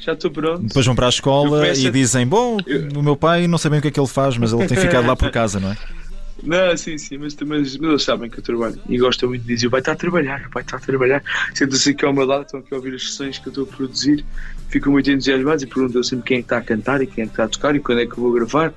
já 0.00 0.14
estou 0.14 0.30
pronto. 0.30 0.62
Depois 0.62 0.86
vão 0.86 0.94
para 0.94 1.06
a 1.06 1.10
escola 1.10 1.68
e 1.68 1.90
dizem: 1.90 2.26
Bom, 2.26 2.58
eu... 2.66 2.88
o 2.96 3.02
meu 3.02 3.16
pai 3.16 3.46
não 3.46 3.58
sei 3.58 3.70
bem 3.70 3.78
o 3.78 3.82
que 3.82 3.88
é 3.88 3.90
que 3.90 4.00
ele 4.00 4.08
faz, 4.08 4.36
mas 4.36 4.52
ele 4.52 4.66
tem 4.66 4.76
ficado 4.76 5.06
lá 5.06 5.14
por 5.14 5.30
casa, 5.30 5.60
não 5.60 5.72
é? 5.72 5.76
Não, 6.42 6.76
sim, 6.76 6.96
sim, 6.96 7.18
mas, 7.18 7.36
mas, 7.36 7.76
mas 7.76 7.90
eles 7.90 8.02
sabem 8.02 8.30
que 8.30 8.38
eu 8.38 8.42
trabalho 8.42 8.80
e 8.88 8.98
gostam 8.98 9.28
muito 9.28 9.44
dizer: 9.44 9.68
vai 9.68 9.80
estar 9.80 9.92
a 9.92 9.96
trabalhar, 9.96 10.48
vai 10.52 10.62
estar 10.62 10.76
a 10.76 10.80
trabalhar. 10.80 11.22
Senta-se 11.54 11.90
aqui 11.90 12.04
ao 12.04 12.12
meu 12.12 12.24
lado, 12.24 12.42
estão 12.42 12.60
aqui 12.60 12.72
a 12.72 12.76
ouvir 12.76 12.94
as 12.94 13.02
sessões 13.02 13.38
que 13.38 13.48
eu 13.48 13.50
estou 13.50 13.64
a 13.64 13.66
produzir, 13.66 14.24
ficam 14.68 14.92
muito 14.92 15.10
entusiasmados 15.10 15.62
e 15.62 15.66
perguntam 15.66 16.02
sempre 16.02 16.26
quem 16.26 16.36
é 16.38 16.40
que 16.40 16.46
está 16.46 16.58
a 16.58 16.62
cantar 16.62 17.02
e 17.02 17.06
quem 17.06 17.24
é 17.24 17.26
que 17.26 17.32
está 17.32 17.44
a 17.44 17.48
tocar 17.48 17.76
e 17.76 17.80
quando 17.80 18.00
é 18.00 18.06
que 18.06 18.12
eu 18.12 18.18
vou 18.18 18.32
gravar. 18.32 18.72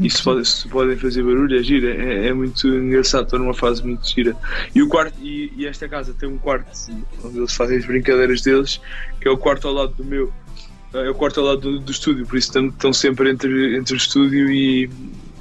E 0.00 0.10
se, 0.10 0.22
se 0.44 0.68
podem 0.68 0.96
fazer 0.96 1.22
barulho, 1.22 1.58
é 1.58 1.62
gira, 1.62 1.90
é, 1.90 2.28
é, 2.28 2.32
muito 2.32 2.68
engraçado, 2.68 3.24
estou 3.24 3.38
numa 3.38 3.54
fase 3.54 3.82
muito 3.82 4.06
gira. 4.08 4.36
E, 4.74 4.82
o 4.82 4.88
quarto, 4.88 5.14
e, 5.20 5.52
e 5.56 5.66
esta 5.66 5.88
casa 5.88 6.14
tem 6.14 6.28
um 6.28 6.38
quarto 6.38 6.70
onde 7.24 7.38
eles 7.38 7.54
fazem 7.54 7.78
as 7.78 7.84
brincadeiras 7.84 8.42
deles, 8.42 8.80
que 9.20 9.26
é 9.26 9.30
o 9.30 9.36
quarto 9.36 9.66
ao 9.66 9.74
lado 9.74 9.94
do 9.94 10.04
meu 10.04 10.32
é 10.94 11.10
o 11.10 11.14
quarto 11.14 11.40
ao 11.40 11.46
lado 11.46 11.60
do, 11.60 11.78
do 11.80 11.92
estúdio, 11.92 12.26
por 12.26 12.38
isso 12.38 12.48
estão, 12.48 12.68
estão 12.68 12.92
sempre 12.94 13.30
entre, 13.30 13.76
entre 13.76 13.92
o 13.92 13.96
estúdio 13.96 14.50
e, 14.50 14.88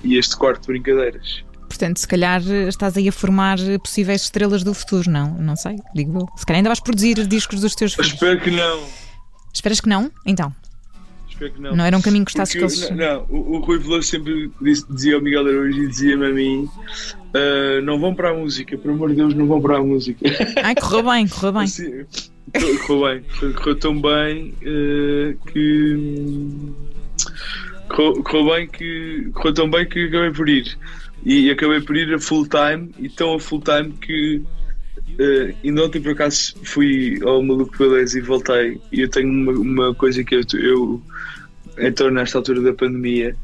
e 0.04 0.18
este 0.18 0.36
quarto 0.36 0.62
de 0.62 0.68
brincadeiras. 0.68 1.47
Portanto, 1.78 2.00
se 2.00 2.08
calhar 2.08 2.42
estás 2.68 2.98
aí 2.98 3.08
a 3.08 3.12
formar 3.12 3.60
possíveis 3.84 4.24
estrelas 4.24 4.64
do 4.64 4.74
futuro, 4.74 5.12
não? 5.12 5.36
Não 5.36 5.56
sei, 5.56 5.76
digo 5.94 6.22
eu. 6.22 6.28
Se 6.36 6.44
calhar 6.44 6.58
ainda 6.58 6.70
vais 6.70 6.80
produzir 6.80 7.28
discos 7.28 7.62
dos 7.62 7.76
teus 7.76 7.94
filhos. 7.94 8.14
Espero 8.14 8.42
que 8.42 8.50
não. 8.50 8.84
Esperas 9.54 9.80
que 9.80 9.88
não? 9.88 10.12
Então. 10.26 10.52
Espero 11.30 11.52
que 11.54 11.62
não. 11.62 11.76
Não 11.76 11.86
era 11.86 11.96
um 11.96 12.02
caminho 12.02 12.26
que 12.26 12.32
gostasses 12.32 12.56
que 12.56 12.60
eles. 12.60 12.90
Não, 12.90 12.98
não, 12.98 13.26
o, 13.30 13.58
o 13.58 13.60
Rui 13.60 13.78
Veloso 13.78 14.08
sempre 14.08 14.50
disse, 14.60 14.92
dizia 14.92 15.18
ao 15.18 15.22
Miguel 15.22 15.46
Araújo 15.46 15.84
e 15.84 15.88
dizia-me 15.88 16.26
a 16.26 16.30
mim: 16.32 16.64
uh, 16.64 17.82
não 17.84 18.00
vão 18.00 18.16
para 18.16 18.32
a 18.32 18.34
música, 18.34 18.76
por 18.76 18.90
amor 18.90 19.10
de 19.10 19.18
Deus, 19.18 19.36
não 19.36 19.46
vão 19.46 19.62
para 19.62 19.78
a 19.78 19.84
música. 19.84 20.26
Ai, 20.64 20.74
correu 20.74 21.04
bem, 21.04 21.28
correu 21.28 21.54
bem. 21.54 21.64
Assim, 21.64 22.06
correu 22.88 23.22
bem, 23.22 23.54
correu 23.54 23.76
tão 23.78 24.02
bem 24.02 24.56
uh, 24.64 25.38
que. 25.52 26.74
Correu, 27.88 28.24
correu, 28.24 28.56
bem 28.56 28.68
que. 28.68 29.30
Correu 29.36 29.54
tão 29.54 29.70
bem 29.70 29.88
que 29.88 30.06
acabei 30.06 30.32
por 30.32 30.50
ir 30.50 30.76
e 31.28 31.52
acabei 31.52 31.82
por 31.82 31.98
ir 31.98 32.14
a 32.14 32.20
full 32.22 32.48
time 32.48 32.90
e 32.98 33.10
tão 33.10 33.36
a 33.36 33.40
full 33.40 33.60
time 33.60 33.92
que 34.00 34.38
uh, 34.38 35.56
ainda 35.62 35.84
ontem 35.84 36.02
por 36.02 36.14
acaso 36.14 36.56
fui 36.64 37.20
ao 37.22 37.44
Maluco 37.44 37.78
Beleza 37.78 38.18
e 38.18 38.22
voltei. 38.22 38.80
E 38.94 39.02
eu 39.02 39.10
tenho 39.10 39.30
uma, 39.30 39.52
uma 39.52 39.94
coisa 39.94 40.24
que 40.24 40.36
eu, 40.36 40.42
eu 40.54 41.02
então 41.80 42.10
nesta 42.10 42.38
altura 42.38 42.62
da 42.62 42.74
pandemia 42.74 43.36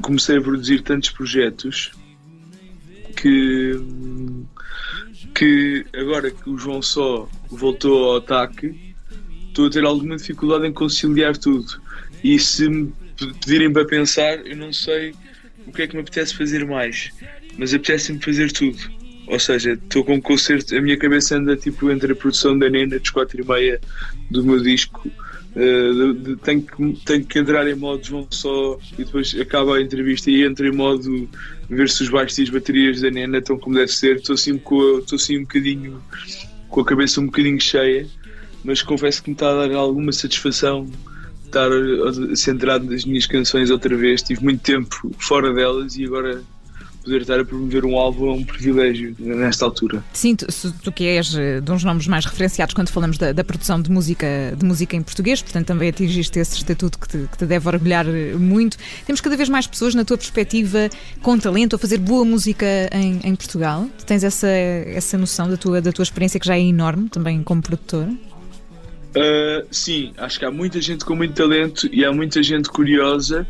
comecei 0.00 0.38
a 0.38 0.40
produzir 0.40 0.80
tantos 0.80 1.10
projetos 1.10 1.92
que 3.20 3.78
que 5.34 5.84
agora 5.94 6.30
que 6.30 6.48
o 6.48 6.56
João 6.56 6.80
Só 6.80 7.28
voltou 7.50 8.12
ao 8.12 8.16
ataque 8.16 8.94
estou 9.48 9.66
a 9.66 9.70
ter 9.70 9.84
alguma 9.84 10.16
dificuldade 10.16 10.66
em 10.66 10.72
conciliar 10.72 11.36
tudo. 11.36 11.82
E 12.22 12.38
se 12.38 12.66
me 12.66 12.94
pedirem 13.44 13.70
para 13.70 13.84
pensar 13.84 14.46
eu 14.46 14.56
não 14.56 14.72
sei 14.72 15.14
o 15.66 15.72
que 15.72 15.82
é 15.82 15.86
que 15.86 15.94
me 15.94 16.02
apetece 16.02 16.34
fazer 16.34 16.64
mais, 16.66 17.10
mas 17.58 17.74
apetece-me 17.74 18.20
fazer 18.20 18.52
tudo. 18.52 18.78
Ou 19.26 19.38
seja, 19.38 19.72
estou 19.72 20.04
com 20.04 20.14
um 20.14 20.20
concerto, 20.20 20.76
a 20.76 20.80
minha 20.80 20.98
cabeça 20.98 21.36
anda 21.36 21.56
tipo 21.56 21.90
entre 21.90 22.12
a 22.12 22.16
produção 22.16 22.58
da 22.58 22.68
Nena 22.68 22.98
dos 22.98 23.10
4 23.10 23.40
e 23.40 23.46
meia 23.46 23.80
do 24.30 24.44
meu 24.44 24.60
disco. 24.60 25.10
Uh, 25.56 26.14
de, 26.14 26.20
de, 26.20 26.36
tenho, 26.38 26.62
que, 26.62 27.04
tenho 27.04 27.24
que 27.24 27.38
entrar 27.38 27.66
em 27.68 27.76
modo 27.76 28.04
João 28.04 28.26
só 28.28 28.76
e 28.98 29.04
depois 29.04 29.36
acaba 29.40 29.76
a 29.76 29.80
entrevista 29.80 30.28
e 30.28 30.42
entro 30.42 30.66
em 30.66 30.72
modo 30.72 31.28
ver 31.70 31.88
se 31.88 32.02
os 32.02 32.08
baixos 32.08 32.38
e 32.38 32.42
as 32.42 32.50
baterias 32.50 33.00
da 33.00 33.08
Nena 33.08 33.38
estão 33.38 33.56
como 33.56 33.76
deve 33.76 33.92
ser. 33.92 34.16
Estou 34.16 34.34
assim, 34.34 34.58
com, 34.58 34.98
estou 34.98 35.16
assim 35.16 35.38
um 35.38 35.42
bocadinho 35.42 36.02
com 36.68 36.80
a 36.80 36.84
cabeça 36.84 37.20
um 37.20 37.26
bocadinho 37.26 37.60
cheia, 37.60 38.06
mas 38.64 38.82
confesso 38.82 39.22
que 39.22 39.30
me 39.30 39.34
está 39.34 39.50
a 39.50 39.68
dar 39.68 39.76
alguma 39.76 40.10
satisfação 40.12 40.90
estar 41.44 41.70
centrado 42.34 42.84
nas 42.84 43.04
minhas 43.04 43.26
canções 43.26 43.70
outra 43.70 43.96
vez. 43.96 44.22
Tive 44.22 44.42
muito 44.42 44.62
tempo 44.62 45.10
fora 45.18 45.52
delas 45.52 45.96
e 45.96 46.04
agora 46.04 46.42
poder 47.04 47.20
estar 47.20 47.38
a 47.38 47.44
promover 47.44 47.84
um 47.84 47.96
álbum 47.98 48.30
é 48.30 48.32
um 48.32 48.44
privilégio 48.44 49.14
nesta 49.18 49.64
altura. 49.64 50.02
Sim, 50.12 50.34
tu, 50.34 50.46
tu 50.82 50.90
que 50.90 51.04
és 51.04 51.34
eh, 51.36 51.60
de 51.60 51.70
uns 51.70 51.84
nomes 51.84 52.06
mais 52.06 52.24
referenciados 52.24 52.74
quando 52.74 52.88
falamos 52.88 53.18
da, 53.18 53.32
da, 53.32 53.44
produção 53.44 53.80
de 53.80 53.90
música, 53.90 54.26
de 54.56 54.64
música 54.64 54.96
em 54.96 55.02
português, 55.02 55.42
portanto 55.42 55.66
também 55.66 55.90
atingiste 55.90 56.38
esse 56.38 56.56
estatuto 56.56 56.98
que 56.98 57.08
te, 57.08 57.28
que 57.30 57.38
te, 57.38 57.46
deve 57.46 57.68
orgulhar 57.68 58.06
eh, 58.08 58.34
muito. 58.34 58.78
Temos 59.06 59.20
cada 59.20 59.36
vez 59.36 59.48
mais 59.48 59.66
pessoas, 59.66 59.94
na 59.94 60.04
tua 60.04 60.16
perspectiva, 60.16 60.88
com 61.22 61.38
talento 61.38 61.76
a 61.76 61.78
fazer 61.78 61.98
boa 61.98 62.24
música 62.24 62.66
em, 62.90 63.20
em 63.22 63.36
Portugal. 63.36 63.86
Tu 63.98 64.06
tens 64.06 64.24
essa, 64.24 64.48
essa 64.48 65.18
noção 65.18 65.48
da 65.48 65.56
tua, 65.56 65.80
da 65.80 65.92
tua 65.92 66.02
experiência 66.02 66.40
que 66.40 66.46
já 66.46 66.56
é 66.56 66.60
enorme 66.60 67.08
também 67.10 67.42
como 67.42 67.60
produtora? 67.60 68.10
Uh, 69.16 69.64
sim, 69.70 70.12
acho 70.18 70.40
que 70.40 70.44
há 70.44 70.50
muita 70.50 70.80
gente 70.80 71.04
com 71.04 71.14
muito 71.14 71.34
talento 71.34 71.88
e 71.92 72.04
há 72.04 72.12
muita 72.12 72.42
gente 72.42 72.68
curiosa. 72.68 73.46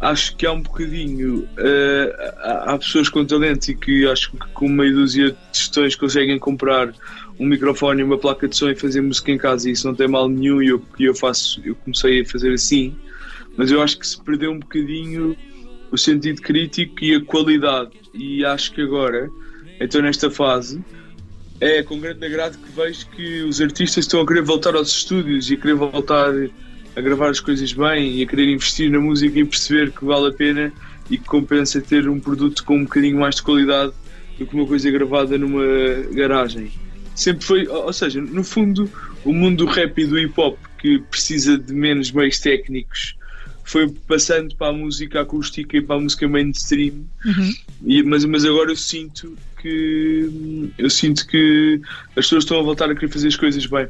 Acho 0.00 0.36
que 0.36 0.44
há 0.46 0.52
um 0.52 0.60
bocadinho. 0.60 1.48
Uh, 1.58 2.12
há, 2.42 2.76
pessoas 2.78 3.08
com 3.08 3.24
talento 3.24 3.68
e 3.70 3.74
que 3.74 4.06
acho 4.06 4.30
que 4.32 4.38
com 4.52 4.68
meia 4.68 4.92
dúzia 4.92 5.30
de 5.30 5.36
questões 5.50 5.96
conseguem 5.96 6.38
comprar 6.38 6.92
um 7.38 7.46
microfone 7.46 8.02
e 8.02 8.04
uma 8.04 8.18
placa 8.18 8.46
de 8.46 8.56
som 8.56 8.68
e 8.68 8.74
fazer 8.74 9.00
música 9.00 9.32
em 9.32 9.38
casa 9.38 9.68
e 9.68 9.72
isso 9.72 9.86
não 9.86 9.94
tem 9.94 10.08
mal 10.08 10.28
nenhum 10.28 10.60
e 10.60 10.68
eu, 10.68 10.82
eu 10.98 11.14
faço, 11.14 11.60
eu 11.64 11.74
comecei 11.74 12.20
a 12.20 12.26
fazer 12.26 12.52
assim. 12.52 12.94
Mas 13.56 13.70
eu 13.70 13.80
acho 13.80 13.98
que 13.98 14.06
se 14.06 14.22
perdeu 14.22 14.52
um 14.52 14.58
bocadinho 14.58 15.34
o 15.90 15.96
sentido 15.96 16.42
crítico 16.42 17.02
e 17.02 17.14
a 17.14 17.24
qualidade. 17.24 17.92
E 18.12 18.44
acho 18.44 18.72
que 18.72 18.82
agora, 18.82 19.30
então 19.80 20.02
nesta 20.02 20.30
fase, 20.30 20.84
é 21.60 21.82
com 21.82 21.98
grande 21.98 22.24
agrado 22.24 22.56
que 22.58 22.70
vejo 22.72 23.06
que 23.10 23.42
os 23.42 23.60
artistas 23.60 24.04
estão 24.04 24.20
a 24.20 24.26
querer 24.26 24.42
voltar 24.42 24.74
aos 24.74 24.90
estúdios 24.90 25.50
e 25.50 25.54
a 25.54 25.56
querer 25.56 25.74
voltar 25.74 26.32
a 26.96 27.00
gravar 27.00 27.30
as 27.30 27.40
coisas 27.40 27.72
bem 27.72 28.16
e 28.16 28.22
a 28.22 28.26
querer 28.26 28.48
investir 28.48 28.90
na 28.90 29.00
música 29.00 29.38
e 29.38 29.44
perceber 29.44 29.92
que 29.92 30.04
vale 30.04 30.28
a 30.28 30.32
pena 30.32 30.72
e 31.10 31.18
que 31.18 31.24
compensa 31.24 31.80
ter 31.80 32.08
um 32.08 32.20
produto 32.20 32.64
com 32.64 32.76
um 32.76 32.84
bocadinho 32.84 33.18
mais 33.18 33.36
de 33.36 33.42
qualidade 33.42 33.92
do 34.38 34.46
que 34.46 34.54
uma 34.54 34.66
coisa 34.66 34.90
gravada 34.90 35.36
numa 35.38 35.64
garagem. 36.12 36.70
Sempre 37.14 37.44
foi, 37.44 37.66
ou 37.66 37.92
seja, 37.92 38.20
no 38.20 38.44
fundo, 38.44 38.90
o 39.24 39.32
mundo 39.32 39.64
do 39.64 39.70
rap 39.70 39.98
e 39.98 40.06
do 40.06 40.18
hip 40.18 40.32
hop 40.36 40.56
que 40.78 41.00
precisa 41.10 41.58
de 41.58 41.72
menos 41.72 42.12
meios 42.12 42.38
técnicos 42.38 43.16
foi 43.68 43.86
passando 44.06 44.56
para 44.56 44.68
a 44.68 44.72
música 44.72 45.20
acústica 45.20 45.76
e 45.76 45.82
para 45.82 45.96
a 45.96 46.00
música 46.00 46.26
mainstream. 46.26 47.04
Uhum. 47.22 47.54
E, 47.84 48.02
mas, 48.02 48.24
mas 48.24 48.42
agora 48.46 48.70
eu 48.70 48.76
sinto 48.76 49.36
que 49.60 50.72
eu 50.78 50.88
sinto 50.88 51.26
que 51.26 51.78
as 52.16 52.24
pessoas 52.24 52.44
estão 52.44 52.60
a 52.60 52.62
voltar 52.62 52.90
a 52.90 52.94
querer 52.94 53.12
fazer 53.12 53.28
as 53.28 53.36
coisas 53.36 53.66
bem. 53.66 53.86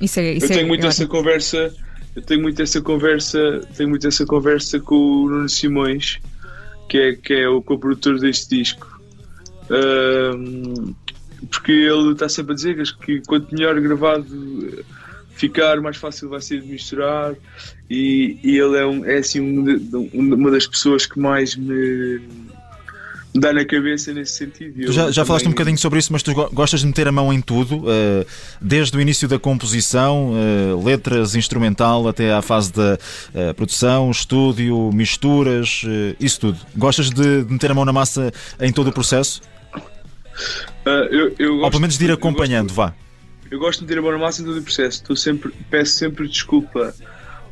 Isso 0.00 0.20
é, 0.20 0.32
isso 0.32 0.46
eu 0.46 0.48
tenho 0.48 0.62
é, 0.62 0.64
muito 0.64 0.86
essa 0.86 1.06
conversa, 1.06 1.74
eu 2.16 2.22
tenho 2.22 2.40
muito 2.40 2.62
essa 2.62 2.80
conversa, 2.80 3.60
tenho 3.76 3.90
muito 3.90 4.08
essa 4.08 4.24
conversa 4.24 4.80
com 4.80 4.96
o 4.96 5.28
Nuno 5.28 5.48
Simões, 5.50 6.18
que 6.88 6.96
é, 6.96 7.12
que 7.12 7.34
é 7.34 7.48
o 7.48 7.60
co-produtor 7.60 8.18
deste 8.18 8.56
disco. 8.56 9.00
Um, 9.70 10.94
porque 11.50 11.72
ele 11.72 12.12
está 12.12 12.26
sempre 12.26 12.52
a 12.52 12.54
dizer 12.54 12.96
que 13.04 13.20
quanto 13.26 13.54
melhor 13.54 13.78
gravado 13.80 14.26
ficar, 15.42 15.80
mais 15.80 15.96
fácil 15.96 16.28
vai 16.28 16.40
ser 16.40 16.60
de 16.60 16.68
misturar. 16.68 17.34
E, 17.90 18.38
e 18.42 18.58
ele 18.58 18.78
é, 18.78 18.86
um, 18.86 19.04
é 19.04 19.18
assim 19.18 19.40
um, 19.40 20.34
uma 20.34 20.50
das 20.50 20.66
pessoas 20.66 21.04
que 21.04 21.18
mais 21.18 21.56
me 21.56 22.20
dá 23.34 23.52
na 23.52 23.64
cabeça 23.64 24.12
nesse 24.12 24.32
sentido. 24.32 24.86
Tu 24.86 24.92
já, 24.92 25.10
já 25.10 25.24
falaste 25.24 25.46
um 25.46 25.50
bocadinho 25.50 25.78
sobre 25.78 25.98
isso, 25.98 26.12
mas 26.12 26.22
tu 26.22 26.32
gostas 26.52 26.80
de 26.80 26.86
meter 26.86 27.08
a 27.08 27.12
mão 27.12 27.32
em 27.32 27.40
tudo, 27.40 27.78
uh, 27.78 28.26
desde 28.60 28.96
o 28.96 29.00
início 29.00 29.26
da 29.26 29.38
composição, 29.38 30.32
uh, 30.32 30.84
letras, 30.84 31.34
instrumental, 31.34 32.06
até 32.06 32.32
à 32.32 32.42
fase 32.42 32.72
da 32.72 32.98
uh, 33.34 33.54
produção, 33.54 34.10
estúdio, 34.10 34.90
misturas, 34.92 35.82
isso 36.20 36.40
tudo. 36.40 36.58
Gostas 36.76 37.10
de, 37.10 37.44
meter 37.48 37.70
a 37.70 37.74
mão 37.74 37.84
na 37.84 37.92
massa 37.92 38.32
em 38.60 38.72
todo 38.72 38.88
o 38.88 38.92
processo? 38.92 39.40
Eu, 40.84 41.34
eu 41.38 41.58
Ou 41.58 41.70
pelo 41.70 41.80
menos 41.80 41.98
de 41.98 42.04
ir 42.04 42.12
acompanhando, 42.12 42.68
gosto, 42.68 42.76
vá. 42.76 42.94
Eu 43.52 43.58
gosto 43.58 43.80
de 43.80 43.84
meter 43.84 43.98
a 43.98 44.02
mão 44.02 44.12
na 44.12 44.16
massa 44.16 44.40
em 44.40 44.46
todo 44.46 44.58
o 44.58 44.62
processo. 44.62 45.02
Estou 45.02 45.14
sempre, 45.14 45.52
peço 45.68 45.92
sempre 45.92 46.26
desculpa 46.26 46.94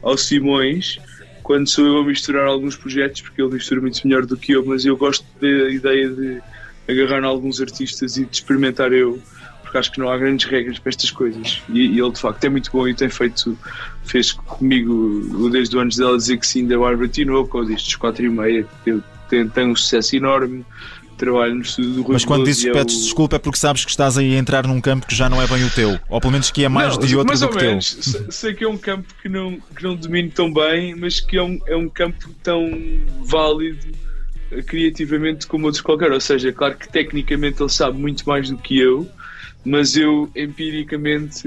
ao 0.01 0.17
Simões 0.17 0.99
quando 1.43 1.69
sou 1.69 1.87
eu 1.87 1.99
a 1.99 2.05
misturar 2.07 2.47
alguns 2.47 2.75
projetos, 2.75 3.21
porque 3.21 3.43
ele 3.43 3.53
mistura 3.53 3.83
muito 3.83 4.01
melhor 4.09 4.25
do 4.25 4.35
que 4.35 4.53
eu, 4.53 4.65
mas 4.65 4.87
eu 4.87 4.97
gosto 4.97 5.27
da 5.39 5.69
ideia 5.69 6.09
de 6.09 6.41
agarrar 6.89 7.23
alguns 7.23 7.61
artistas 7.61 8.17
e 8.17 8.25
de 8.25 8.35
experimentar 8.35 8.95
eu, 8.95 9.21
porque 9.61 9.77
acho 9.77 9.93
que 9.93 9.99
não 9.99 10.09
há 10.09 10.17
grandes 10.17 10.47
regras 10.47 10.79
para 10.79 10.89
estas 10.89 11.11
coisas. 11.11 11.63
E, 11.69 11.89
e 11.89 12.01
ele 12.01 12.13
de 12.13 12.21
facto 12.21 12.43
é 12.45 12.49
muito 12.49 12.73
bom 12.73 12.89
e 12.89 12.95
tem 12.95 13.11
feito, 13.11 13.59
fez 14.03 14.33
comigo 14.33 15.51
desde 15.51 15.77
o 15.77 15.81
antes 15.81 15.99
dela 15.99 16.17
dizer 16.17 16.39
que 16.39 16.47
sim, 16.47 16.67
da 16.67 16.79
Bárbara 16.79 17.09
Tinoco, 17.09 17.59
ou 17.59 17.67
destes 17.67 17.95
4 17.97 18.25
e 18.25 18.31
meia, 18.31 18.67
que 18.85 19.03
tem, 19.29 19.47
tem 19.47 19.67
um 19.67 19.77
sucesso 19.77 20.17
enorme 20.17 20.65
trabalho 21.21 21.55
no 21.55 21.63
estúdio 21.63 21.91
do 21.93 22.03
Rui 22.03 22.15
Mas 22.15 22.25
quando 22.25 22.45
dizes 22.45 22.65
que 22.65 22.73
pedes 22.73 22.97
o... 22.97 23.03
desculpa 23.03 23.37
é 23.37 23.39
porque 23.39 23.59
sabes 23.59 23.85
que 23.85 23.91
estás 23.91 24.17
aí 24.17 24.35
a 24.35 24.39
entrar 24.39 24.67
num 24.67 24.81
campo 24.81 25.07
que 25.07 25.15
já 25.15 25.29
não 25.29 25.41
é 25.41 25.47
bem 25.47 25.63
o 25.63 25.71
teu, 25.71 26.01
ou 26.09 26.21
pelo 26.21 26.33
menos 26.33 26.51
que 26.51 26.65
é 26.65 26.69
mais 26.69 26.97
não, 26.97 27.07
de 27.07 27.17
outro 27.17 27.29
mais 27.29 27.41
do 27.41 27.49
que 27.49 27.57
menos, 27.57 27.95
teu. 27.95 28.33
Sei 28.33 28.55
que 28.55 28.65
é 28.65 28.69
um 28.69 28.79
campo 28.79 29.07
que 29.23 29.29
não, 29.29 29.61
que 29.77 29.83
não 29.83 29.95
domino 29.95 30.31
tão 30.31 30.53
bem, 30.53 30.95
mas 30.95 31.21
que 31.21 31.37
é 31.37 31.43
um, 31.43 31.61
é 31.67 31.77
um 31.77 31.89
campo 31.89 32.29
tão 32.43 32.69
válido 33.23 33.87
eh, 34.51 34.63
criativamente 34.63 35.47
como 35.47 35.67
outros 35.67 35.83
qualquer. 35.83 36.11
Ou 36.11 36.21
seja, 36.21 36.53
claro 36.53 36.77
que 36.77 36.89
tecnicamente 36.89 37.63
ele 37.63 37.71
sabe 37.71 37.99
muito 37.99 38.27
mais 38.27 38.49
do 38.49 38.57
que 38.57 38.79
eu, 38.79 39.09
mas 39.65 39.97
eu 39.97 40.31
empiricamente 40.35 41.43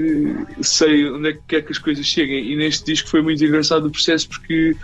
sei 0.62 1.10
onde 1.10 1.30
é 1.30 1.32
que 1.32 1.40
quer 1.48 1.62
que 1.62 1.72
as 1.72 1.78
coisas 1.78 2.06
cheguem. 2.06 2.52
E 2.52 2.56
neste 2.56 2.84
disco 2.84 3.08
foi 3.08 3.22
muito 3.22 3.44
engraçado 3.44 3.86
o 3.86 3.90
processo 3.90 4.28
porque 4.28 4.76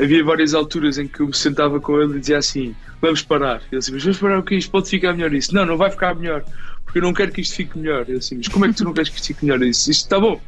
havia 0.00 0.22
várias 0.22 0.54
alturas 0.54 0.98
em 0.98 1.08
que 1.08 1.20
eu 1.20 1.26
me 1.26 1.36
sentava 1.36 1.80
com 1.80 2.00
ele 2.00 2.16
e 2.16 2.20
dizia 2.20 2.38
assim: 2.38 2.74
Vamos 3.00 3.22
parar. 3.22 3.62
Ele 3.70 3.80
disse: 3.80 3.92
Mas 3.92 4.02
vamos 4.02 4.18
parar 4.18 4.38
o 4.38 4.42
que 4.42 4.54
isto 4.54 4.70
pode 4.70 4.88
ficar 4.88 5.12
melhor. 5.12 5.32
Isso 5.34 5.54
não, 5.54 5.66
não 5.66 5.76
vai 5.76 5.90
ficar 5.90 6.14
melhor 6.14 6.44
porque 6.90 6.98
eu 6.98 7.02
não 7.02 7.14
quero 7.14 7.30
que 7.30 7.40
isto 7.40 7.54
fique 7.54 7.78
melhor. 7.78 8.04
Eu 8.08 8.18
disse: 8.18 8.34
Mas 8.34 8.48
como 8.48 8.64
é 8.64 8.68
que 8.68 8.74
tu 8.74 8.84
não 8.84 8.92
queres 8.92 9.08
que 9.08 9.16
isto 9.16 9.28
fique 9.28 9.44
melhor? 9.44 9.62
Isto 9.62 9.90
está 9.90 10.18
bom. 10.18 10.40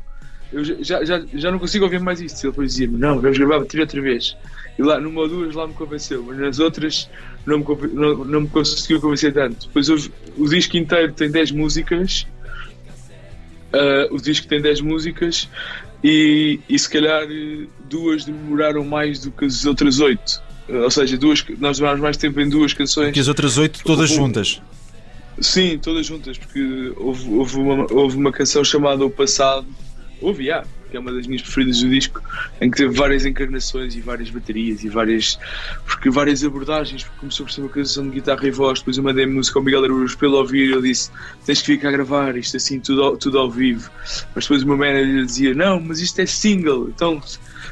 Eu 0.52 0.64
já, 0.64 1.05
já, 1.05 1.25
já 1.33 1.50
não 1.50 1.59
consigo 1.59 1.85
ouvir 1.85 2.00
mais 2.00 2.21
isto. 2.21 2.45
Ele 2.45 2.50
depois 2.50 2.73
dizia-me: 2.73 2.99
Não, 2.99 3.21
vamos 3.21 3.38
gravar 3.38 3.61
bateria 3.61 3.85
outra 3.85 4.00
vez. 4.00 4.37
E 4.79 4.83
lá, 4.83 4.99
numa 4.99 5.21
ou 5.21 5.29
duas, 5.29 5.55
lá 5.55 5.67
me 5.67 5.75
convenceu, 5.75 6.23
mas 6.23 6.38
nas 6.38 6.59
outras 6.59 7.09
não 7.45 7.59
me, 7.59 7.64
não, 7.93 8.25
não 8.25 8.41
me 8.43 8.49
conseguiu 8.49 9.00
convencer 9.00 9.33
tanto. 9.33 9.67
Depois 9.67 9.88
o 9.88 10.49
disco 10.49 10.76
inteiro 10.76 11.12
tem 11.12 11.31
10 11.31 11.52
músicas. 11.52 12.26
Uh, 13.73 14.14
o 14.14 14.21
disco 14.21 14.47
tem 14.47 14.61
10 14.61 14.83
músicas 14.83 15.49
e, 16.05 16.61
e 16.69 16.79
se 16.79 16.91
calhar 16.91 17.26
duas 17.88 18.25
demoraram 18.25 18.85
mais 18.85 19.21
do 19.21 19.31
que 19.31 19.45
as 19.45 19.64
outras 19.64 19.99
8. 19.99 20.43
Uh, 20.69 20.76
ou 20.83 20.91
seja, 20.91 21.17
duas, 21.17 21.45
nós 21.59 21.79
demorámos 21.79 22.02
mais 22.02 22.17
tempo 22.17 22.41
em 22.41 22.49
duas 22.49 22.73
canções. 22.73 23.12
Que 23.12 23.21
as 23.21 23.29
outras 23.29 23.57
8 23.59 23.83
todas 23.85 24.11
juntas. 24.11 24.61
Sim, 25.41 25.78
todas 25.78 26.06
juntas, 26.06 26.37
porque 26.37 26.93
houve, 26.97 27.30
houve, 27.30 27.56
uma, 27.56 27.87
houve 27.93 28.17
uma 28.17 28.30
canção 28.30 28.63
chamada 28.63 29.04
O 29.04 29.11
Passado. 29.11 29.67
Houve, 30.21 30.45
yeah, 30.45 30.67
que 30.93 30.97
é 30.99 31.00
uma 31.00 31.11
das 31.11 31.26
minhas 31.26 31.41
preferidas 31.41 31.81
do 31.81 31.89
disco, 31.89 32.23
em 32.61 32.71
que 32.71 32.76
teve 32.76 32.95
várias 32.95 33.25
encarnações 33.25 33.97
e 33.97 34.00
várias 34.02 34.28
baterias 34.28 34.85
e 34.85 34.91
várias, 34.91 35.39
porque 35.87 36.11
várias 36.11 36.45
abordagens, 36.45 37.02
porque 37.02 37.19
começou 37.19 37.47
por 37.47 37.52
ser 37.52 37.63
uma 37.63 37.71
canção 37.71 38.05
de 38.05 38.11
guitarra 38.11 38.47
e 38.47 38.50
voz, 38.50 38.81
depois 38.81 38.99
eu 38.99 39.02
mandei 39.02 39.25
música 39.25 39.59
ao 39.59 39.65
Miguel 39.65 39.85
Araújo 39.85 40.19
pelo 40.19 40.37
ouvir 40.37 40.71
ele 40.71 40.83
disse, 40.83 41.11
tens 41.47 41.61
que 41.61 41.73
ficar 41.73 41.89
a 41.89 41.93
gravar 41.93 42.37
isto 42.37 42.59
assim, 42.59 42.78
tudo 42.78 43.02
ao, 43.02 43.17
tudo 43.17 43.39
ao 43.39 43.50
vivo. 43.50 43.91
Mas 44.35 44.45
depois 44.45 44.63
o 44.63 44.67
meu 44.67 44.76
manager 44.76 45.25
dizia, 45.25 45.55
não, 45.55 45.81
mas 45.81 45.99
isto 45.99 46.21
é 46.21 46.26
single, 46.26 46.91
então 46.91 47.23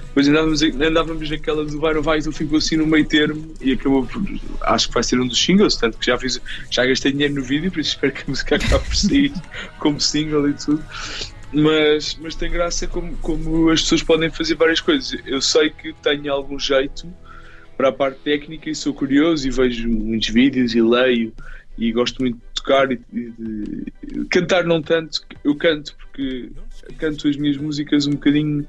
depois 0.07 0.27
andávamos, 0.27 0.63
andávamos 0.63 1.31
naquela 1.31 1.65
do 1.65 1.79
vai 1.79 1.95
ou 1.95 2.03
vai, 2.03 2.19
então 2.21 2.33
ficou 2.33 2.57
assim 2.57 2.77
no 2.77 2.87
meio 2.87 3.05
termo 3.05 3.53
e 3.61 3.73
acabou 3.73 4.07
por. 4.07 4.23
Acho 4.63 4.89
que 4.89 4.95
vai 4.95 5.03
ser 5.03 5.21
um 5.21 5.27
dos 5.27 5.39
singles, 5.39 5.77
tanto 5.77 5.99
que 5.99 6.07
já 6.07 6.19
fiz, 6.19 6.41
já 6.71 6.87
gastei 6.87 7.13
dinheiro 7.13 7.35
no 7.35 7.43
vídeo, 7.43 7.71
por 7.71 7.81
isso 7.81 7.91
espero 7.91 8.13
que 8.15 8.23
a 8.23 8.25
música 8.27 8.57
acabe 8.57 8.85
por 8.85 8.97
sair 8.97 9.33
como 9.79 10.01
single 10.01 10.49
e 10.49 10.55
tudo 10.55 10.83
mas, 11.53 12.17
mas 12.21 12.35
tem 12.35 12.51
graça 12.51 12.87
como, 12.87 13.17
como 13.19 13.71
as 13.71 13.83
pessoas 13.83 14.03
podem 14.03 14.31
fazer 14.31 14.55
várias 14.55 14.81
coisas. 14.81 15.21
Eu 15.27 15.41
sei 15.41 15.71
que 15.71 15.93
tenho 15.95 16.33
algum 16.33 16.59
jeito 16.59 17.13
para 17.77 17.89
a 17.89 17.93
parte 17.93 18.21
técnica 18.21 18.71
e 18.71 18.75
sou 18.75 18.93
curioso 18.93 19.47
e 19.49 19.51
vejo 19.51 19.89
muitos 19.89 20.29
vídeos 20.29 20.75
e 20.75 20.83
leio 20.83 21.33
e 21.79 21.91
gosto 21.93 22.21
muito 22.21 22.37
de 22.37 22.55
tocar 22.55 22.93
e 22.93 23.01
de, 23.11 23.31
de, 23.31 24.25
cantar 24.29 24.65
não 24.65 24.83
tanto, 24.83 25.23
eu 25.43 25.55
canto 25.55 25.97
porque 25.97 26.51
canto 26.99 27.27
as 27.27 27.37
minhas 27.37 27.57
músicas 27.57 28.07
um 28.07 28.13
bocadinho 28.13 28.69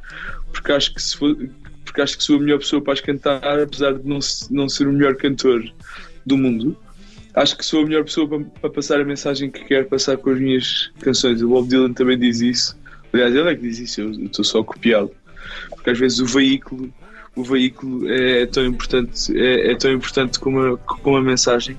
porque 0.53 0.71
acho 0.71 0.93
que 0.93 1.01
se 1.01 1.17
for, 1.17 1.35
porque 1.83 2.01
acho 2.01 2.17
que 2.17 2.23
sou 2.23 2.37
a 2.37 2.39
melhor 2.39 2.59
pessoa 2.59 2.81
para 2.81 2.93
as 2.93 3.01
cantar, 3.01 3.59
apesar 3.59 3.95
de 3.95 4.07
não, 4.07 4.19
não 4.49 4.69
ser 4.69 4.87
o 4.87 4.93
melhor 4.93 5.15
cantor 5.15 5.61
do 6.25 6.37
mundo 6.37 6.77
acho 7.33 7.57
que 7.57 7.65
sou 7.65 7.81
a 7.81 7.85
melhor 7.85 8.03
pessoa 8.03 8.27
para, 8.27 8.39
para, 8.39 8.69
passar 8.69 8.99
a 8.99 9.05
mensagem 9.05 9.49
que 9.49 9.63
quero 9.65 9.85
passar 9.87 10.17
com 10.17 10.29
as 10.31 10.39
minhas 10.39 10.91
canções. 10.99 11.41
O 11.41 11.47
Bob 11.47 11.67
Dylan 11.67 11.93
também 11.93 12.17
diz 12.17 12.41
isso. 12.41 12.77
Aliás, 13.13 13.35
ele 13.35 13.49
é 13.49 13.55
que 13.55 13.61
diz 13.61 13.79
isso, 13.79 14.01
eu 14.01 14.11
estou 14.11 14.43
só 14.45 14.59
a 14.59 14.63
copiá-lo. 14.63 15.11
Porque 15.69 15.89
às 15.89 15.99
vezes 15.99 16.19
o 16.19 16.25
veículo, 16.25 16.93
o 17.35 17.43
veículo 17.43 18.09
é, 18.09 18.43
é 18.43 18.45
tão 18.45 18.65
importante, 18.65 19.37
é, 19.37 19.71
é, 19.71 19.75
tão 19.75 19.91
importante 19.91 20.39
como 20.39 20.59
a, 20.59 20.77
como 20.77 21.17
a 21.17 21.21
mensagem. 21.21 21.77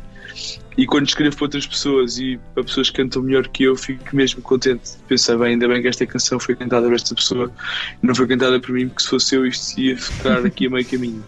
E 0.76 0.86
quando 0.86 1.06
escrevo 1.06 1.36
para 1.36 1.44
outras 1.44 1.66
pessoas 1.66 2.18
e 2.18 2.40
para 2.54 2.64
pessoas 2.64 2.88
que 2.88 2.96
cantam 2.96 3.22
melhor 3.22 3.46
que 3.48 3.64
eu, 3.64 3.76
fico 3.76 4.16
mesmo 4.16 4.40
contente 4.40 4.92
pensar, 5.06 5.36
bem, 5.36 5.48
ainda 5.48 5.68
bem 5.68 5.82
que 5.82 5.88
esta 5.88 6.06
canção 6.06 6.40
foi 6.40 6.56
cantada 6.56 6.86
por 6.86 6.94
esta 6.94 7.14
pessoa 7.14 7.52
não 8.00 8.14
foi 8.14 8.26
cantada 8.26 8.58
por 8.58 8.70
mim, 8.70 8.88
porque 8.88 9.02
se 9.02 9.10
fosse 9.10 9.34
eu 9.34 9.46
isto 9.46 9.78
ia 9.78 9.96
ficar 9.98 10.44
aqui 10.46 10.66
a 10.66 10.70
meio 10.70 10.86
caminho. 10.86 11.22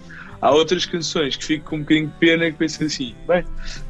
Há 0.45 0.51
outras 0.51 0.85
canções 0.85 1.37
que 1.37 1.45
fico 1.47 1.71
com 1.71 1.77
um 1.77 1.79
bocadinho 1.79 2.09
de 2.09 2.13
pena 2.19 2.51
que 2.51 2.59
penso 2.59 2.85
assim, 2.85 3.15
bem, 3.27 3.43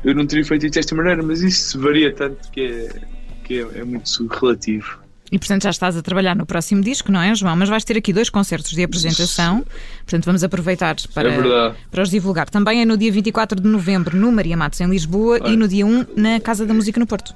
eu 0.05 0.15
não 0.15 0.25
teria 0.25 0.45
feito 0.45 0.65
isto 0.65 0.75
desta 0.75 0.95
maneira, 0.95 1.21
mas 1.21 1.43
isso 1.43 1.81
varia 1.81 2.15
tanto 2.15 2.49
que 2.53 2.61
é, 2.61 2.89
que 3.43 3.59
é, 3.59 3.81
é 3.81 3.85
muito 3.85 4.25
relativo. 4.29 5.01
E 5.33 5.37
portanto 5.37 5.65
já 5.65 5.71
estás 5.71 5.97
a 5.97 6.03
trabalhar 6.03 6.37
no 6.37 6.47
próximo 6.47 6.81
disco, 6.81 7.11
não 7.11 7.21
é, 7.21 7.35
João? 7.35 7.57
Mas 7.57 7.69
vais 7.69 7.83
ter 7.83 7.97
aqui 7.97 8.13
dois 8.13 8.31
concertos 8.31 8.71
de 8.71 8.85
apresentação, 8.85 9.67
portanto 10.05 10.27
vamos 10.27 10.45
aproveitar 10.45 10.95
para, 11.13 11.29
é 11.29 11.75
para 11.91 12.03
os 12.05 12.11
divulgar. 12.11 12.49
Também 12.49 12.83
é 12.83 12.85
no 12.85 12.97
dia 12.97 13.11
24 13.11 13.61
de 13.61 13.69
novembro 13.69 14.17
no 14.17 14.31
Maria 14.31 14.57
Matos, 14.57 14.81
em 14.81 14.89
Lisboa, 14.89 15.41
Olha. 15.43 15.53
e 15.53 15.57
no 15.57 15.67
dia 15.67 15.85
1 15.85 16.07
na 16.17 16.39
Casa 16.39 16.65
da 16.65 16.73
Música 16.73 17.01
no 17.01 17.07
Porto. 17.09 17.35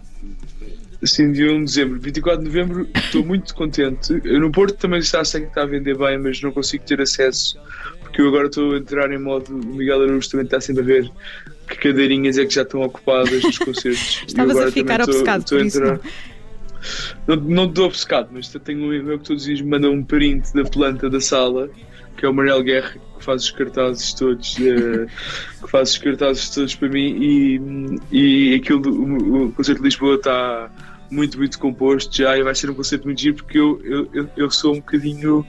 Sim, 1.03 1.33
dia 1.33 1.53
1 1.53 1.59
de 1.59 1.65
dezembro. 1.65 2.01
24 2.01 2.41
de 2.41 2.47
novembro, 2.47 2.89
estou 2.95 3.25
muito 3.25 3.53
contente. 3.53 4.13
No 4.13 4.53
Porto 4.53 4.77
também 4.77 5.01
está 5.01 5.21
a 5.21 5.25
que 5.25 5.39
está 5.39 5.63
a 5.63 5.67
vender 5.67 5.99
bem, 5.99 6.19
mas 6.19 6.41
não 6.41 6.53
consigo 6.53 6.85
ter 6.85 7.01
acesso 7.01 7.59
porque 8.09 8.23
eu 8.23 8.29
agora 8.29 8.47
estou 8.47 8.75
a 8.75 8.79
entrar 8.79 9.13
em 9.13 9.19
modo. 9.19 9.55
O 9.55 9.75
Miguel 9.77 10.03
Araújo 10.03 10.31
também 10.31 10.47
está 10.47 10.61
sempre 10.61 10.83
a 10.83 10.87
ver 10.87 11.11
que 11.69 11.77
cadeirinhas 11.77 12.39
é 12.39 12.47
que 12.47 12.55
já 12.55 12.63
estão 12.63 12.81
ocupadas 12.81 13.43
nos 13.43 13.59
concertos. 13.59 14.25
Estavas 14.27 14.57
a 14.57 14.73
ficar 14.73 15.03
obcecado 15.03 15.45
por 15.45 15.65
isso. 15.65 15.81
Não? 15.81 17.37
Não, 17.37 17.65
estou 17.67 17.87
obcecado, 17.87 18.31
mas 18.33 18.49
tenho 18.49 18.81
um 18.81 18.95
e-mail 18.95 19.19
que 19.19 19.27
todos 19.27 19.43
os 19.43 19.47
dias 19.47 19.61
me 19.61 19.69
manda 19.69 19.91
um 19.91 20.03
print 20.03 20.55
da 20.55 20.65
planta 20.65 21.11
da 21.11 21.21
sala, 21.21 21.69
que 22.17 22.25
é 22.25 22.29
o 22.29 22.33
Manuel 22.33 22.63
Guerra, 22.63 22.95
que 23.19 23.25
faz 23.25 23.43
os 23.43 23.51
cartazes 23.51 24.15
todos, 24.15 24.57
uh, 24.57 25.07
que 25.63 25.71
faz 25.71 25.91
os 25.91 25.99
cartazes 25.99 26.49
todos 26.51 26.75
para 26.75 26.89
mim 26.89 27.19
e, 27.21 28.01
e 28.11 28.55
aquilo, 28.55 28.89
o, 28.91 29.47
o 29.47 29.53
concerto 29.53 29.83
de 29.83 29.89
Lisboa 29.89 30.15
está 30.15 30.71
muito, 31.11 31.37
muito 31.37 31.59
composto 31.59 32.17
já 32.17 32.39
e 32.39 32.43
vai 32.43 32.55
ser 32.55 32.71
um 32.71 32.75
concerto 32.75 33.05
muito 33.07 33.21
giro 33.21 33.37
porque 33.37 33.59
eu, 33.59 33.81
eu, 33.85 34.09
eu, 34.15 34.31
eu 34.37 34.51
sou 34.51 34.75
um 34.75 34.77
bocadinho. 34.77 35.45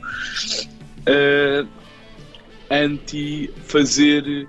Uh, 1.02 1.79
anti 2.70 3.50
fazer. 3.66 4.48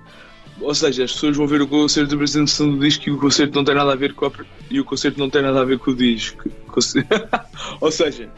Ou 0.59 0.75
seja, 0.75 1.03
as 1.05 1.13
pessoas 1.13 1.37
vão 1.37 1.47
ver 1.47 1.61
o 1.61 1.67
concerto 1.67 2.09
de 2.09 2.15
apresentação 2.15 2.71
do 2.71 2.79
disco 2.79 3.09
e 3.09 3.11
o 3.11 3.17
concerto 3.17 3.55
não 3.55 3.63
tem 3.63 3.73
nada 3.73 3.93
a 3.93 3.95
ver 3.95 4.13
com 4.13 4.25
a, 4.25 4.31
e 4.69 4.79
o 4.79 4.85
concerto 4.85 5.19
não 5.19 5.29
tem 5.29 5.41
nada 5.41 5.61
a 5.61 5.65
ver 5.65 5.79
com 5.79 5.91
o 5.91 5.95
disco. 5.95 6.49
ou 7.81 7.91
seja, 7.91 8.29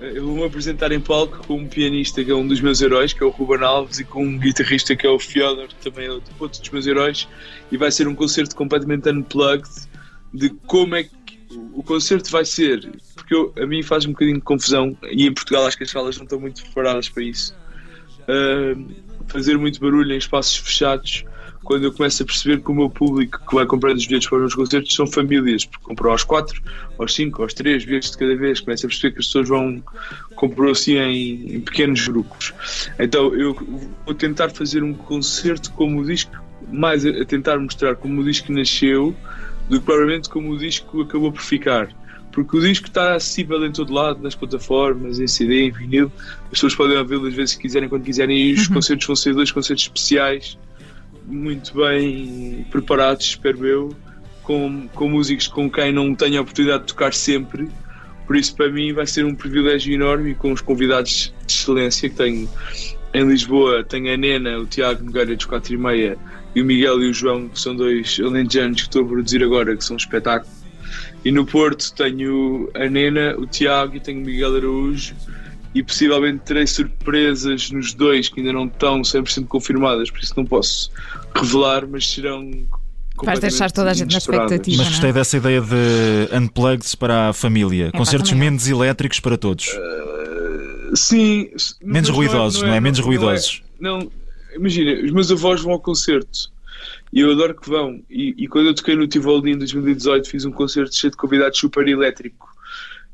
eu 0.00 0.26
vou-me 0.26 0.44
apresentar 0.44 0.92
em 0.92 1.00
palco 1.00 1.46
com 1.46 1.56
um 1.56 1.66
pianista 1.66 2.22
que 2.22 2.30
é 2.30 2.34
um 2.34 2.46
dos 2.46 2.60
meus 2.60 2.80
heróis, 2.82 3.12
que 3.12 3.22
é 3.22 3.26
o 3.26 3.30
Ruben 3.30 3.64
Alves, 3.64 3.98
e 3.98 4.04
com 4.04 4.24
um 4.24 4.38
guitarrista 4.38 4.94
que 4.94 5.06
é 5.06 5.10
o 5.10 5.18
Fyodor, 5.18 5.68
que 5.68 5.90
também 5.90 6.06
é 6.06 6.10
outro 6.10 6.60
dos 6.60 6.70
meus 6.70 6.86
heróis, 6.86 7.28
e 7.70 7.76
vai 7.76 7.90
ser 7.90 8.06
um 8.06 8.14
concerto 8.14 8.54
completamente 8.54 9.08
unplugged 9.08 9.70
de 10.32 10.50
como 10.66 10.96
é 10.96 11.04
que 11.04 11.38
o 11.72 11.82
concerto 11.82 12.30
vai 12.30 12.44
ser, 12.44 12.90
porque 13.14 13.34
eu, 13.34 13.52
a 13.56 13.66
mim 13.66 13.82
faz 13.82 14.04
um 14.04 14.10
bocadinho 14.10 14.36
de 14.36 14.42
confusão, 14.42 14.96
e 15.10 15.26
em 15.26 15.32
Portugal 15.32 15.66
acho 15.66 15.76
que 15.76 15.84
as 15.84 15.90
salas 15.90 16.16
não 16.16 16.24
estão 16.24 16.40
muito 16.40 16.62
preparadas 16.62 17.08
para 17.08 17.22
isso. 17.22 17.54
Uh, 18.22 18.92
fazer 19.28 19.56
muito 19.58 19.80
barulho 19.80 20.12
em 20.12 20.18
espaços 20.18 20.56
fechados 20.56 21.24
quando 21.64 21.84
eu 21.84 21.92
começo 21.92 22.22
a 22.22 22.26
perceber 22.26 22.60
que 22.60 22.70
o 22.70 22.74
meu 22.74 22.90
público 22.90 23.40
que 23.48 23.54
vai 23.54 23.64
comprar 23.64 23.94
os 23.94 24.06
bilhetes 24.06 24.28
para 24.28 24.36
os 24.36 24.42
meus 24.42 24.54
concertos 24.54 24.94
são 24.94 25.06
famílias, 25.06 25.64
porque 25.64 25.84
compram 25.84 26.12
aos 26.12 26.22
quatro, 26.22 26.62
aos 26.98 27.14
cinco, 27.14 27.42
aos 27.42 27.54
três 27.54 27.84
bilhetes 27.84 28.10
de 28.10 28.18
cada 28.18 28.36
vez. 28.36 28.60
Começo 28.60 28.86
a 28.86 28.88
perceber 28.88 29.14
que 29.14 29.20
as 29.20 29.26
pessoas 29.26 29.48
vão 29.48 29.82
comprar 30.36 30.70
assim 30.70 30.96
em, 30.98 31.56
em 31.56 31.60
pequenos 31.60 32.06
grupos. 32.06 32.52
Então 32.98 33.34
eu 33.34 33.54
vou 34.04 34.14
tentar 34.14 34.50
fazer 34.50 34.82
um 34.82 34.92
concerto 34.92 35.72
como 35.72 36.00
o 36.00 36.04
disco, 36.04 36.32
mais 36.70 37.04
a 37.06 37.24
tentar 37.24 37.58
mostrar 37.58 37.96
como 37.96 38.20
o 38.20 38.24
disco 38.24 38.52
nasceu 38.52 39.16
do 39.68 39.80
que 39.80 39.86
provavelmente 39.86 40.28
como 40.28 40.52
o 40.52 40.58
disco 40.58 41.00
acabou 41.00 41.32
por 41.32 41.40
ficar 41.40 41.88
porque 42.34 42.56
o 42.56 42.60
disco 42.60 42.88
está 42.88 43.14
acessível 43.14 43.64
em 43.64 43.70
todo 43.70 43.92
lado, 43.92 44.20
nas 44.20 44.34
plataformas, 44.34 45.20
em 45.20 45.26
CD, 45.28 45.66
em 45.66 45.70
vinil. 45.70 46.10
As 46.44 46.50
pessoas 46.50 46.74
podem 46.74 46.98
ouvi-lo 46.98 47.26
às 47.28 47.34
vezes 47.34 47.54
que 47.54 47.62
quiserem, 47.62 47.88
quando 47.88 48.02
quiserem. 48.02 48.36
E 48.36 48.52
os 48.54 48.66
Uhum. 48.66 48.74
concertos 48.74 49.06
vão 49.06 49.14
ser 49.16 49.34
dois 49.34 49.52
concertos 49.52 49.84
especiais, 49.84 50.58
muito 51.26 51.74
bem 51.76 52.66
preparados, 52.70 53.24
espero 53.26 53.64
eu, 53.64 53.96
com, 54.42 54.88
com 54.88 55.08
músicos 55.08 55.46
com 55.48 55.70
quem 55.70 55.92
não 55.92 56.14
tenho 56.14 56.38
a 56.38 56.42
oportunidade 56.42 56.82
de 56.82 56.88
tocar 56.88 57.14
sempre. 57.14 57.68
Por 58.26 58.36
isso, 58.36 58.54
para 58.56 58.70
mim, 58.70 58.92
vai 58.92 59.06
ser 59.06 59.24
um 59.24 59.34
privilégio 59.34 59.94
enorme 59.94 60.30
e 60.32 60.34
com 60.34 60.50
os 60.52 60.60
convidados 60.60 61.32
de 61.46 61.52
excelência 61.52 62.08
que 62.08 62.16
tenho 62.16 62.48
em 63.14 63.28
Lisboa. 63.28 63.84
Tenho 63.84 64.12
a 64.12 64.16
Nena, 64.16 64.58
o 64.58 64.66
Tiago 64.66 65.04
Nogueira 65.04 65.36
dos 65.36 65.44
4 65.44 65.72
e 65.74 65.76
meia 65.76 66.18
e 66.54 66.62
o 66.62 66.64
Miguel 66.64 67.02
e 67.02 67.10
o 67.10 67.14
João, 67.14 67.48
que 67.48 67.60
são 67.60 67.76
dois 67.76 68.18
alentejanos 68.22 68.82
que 68.82 68.88
estou 68.88 69.02
a 69.02 69.06
produzir 69.06 69.42
agora, 69.44 69.76
que 69.76 69.84
são 69.84 69.94
um 69.94 69.98
espetáculo. 69.98 70.52
E 71.24 71.32
no 71.32 71.46
Porto 71.46 71.92
tenho 71.94 72.70
a 72.74 72.88
Nena, 72.88 73.34
o 73.38 73.46
Tiago 73.46 73.96
e 73.96 74.00
tenho 74.00 74.20
o 74.20 74.24
Miguel 74.24 74.56
Araújo. 74.56 75.14
E 75.74 75.82
possivelmente 75.82 76.42
terei 76.44 76.66
surpresas 76.66 77.70
nos 77.70 77.94
dois 77.94 78.28
que 78.28 78.40
ainda 78.40 78.52
não 78.52 78.66
estão 78.66 79.02
100% 79.02 79.46
confirmadas, 79.46 80.08
por 80.08 80.20
isso 80.20 80.34
não 80.36 80.44
posso 80.44 80.90
revelar, 81.34 81.84
mas 81.86 82.08
serão. 82.08 82.50
Vais 83.24 83.40
deixar 83.40 83.72
toda 83.72 83.90
a 83.90 83.94
gente 83.94 84.12
na 84.12 84.18
expectativa. 84.18 84.76
Mas 84.76 84.78
não 84.78 84.84
é? 84.84 84.88
gostei 84.88 85.12
dessa 85.12 85.36
ideia 85.36 85.60
de 85.60 86.36
unplugged 86.36 86.96
para 86.96 87.30
a 87.30 87.32
família. 87.32 87.90
pá, 87.90 87.98
Concertos 87.98 88.30
também 88.30 88.46
eu. 88.46 88.52
menos 88.52 88.68
elétricos 88.68 89.18
para 89.18 89.36
todos. 89.36 89.66
Sim. 90.94 91.48
Menos 91.82 92.08
mas 92.08 92.08
ruidosos, 92.08 92.62
não 92.62 92.72
é? 92.72 92.80
Menos 92.80 93.00
ruidosos. 93.00 93.62
Não, 93.80 94.10
imagina, 94.54 95.04
os 95.04 95.10
meus 95.10 95.30
avós 95.30 95.60
vão 95.60 95.72
ao 95.72 95.80
concerto 95.80 96.52
e 97.14 97.20
eu 97.20 97.30
adoro 97.30 97.54
que 97.54 97.70
vão. 97.70 98.02
E, 98.10 98.34
e 98.36 98.48
quando 98.48 98.66
eu 98.66 98.74
toquei 98.74 98.96
no 98.96 99.06
Tivoli 99.06 99.52
em 99.52 99.58
2018, 99.58 100.28
fiz 100.28 100.44
um 100.44 100.50
concerto 100.50 100.96
cheio 100.96 101.12
de 101.12 101.16
convidados 101.16 101.56
super 101.56 101.86
elétrico 101.86 102.48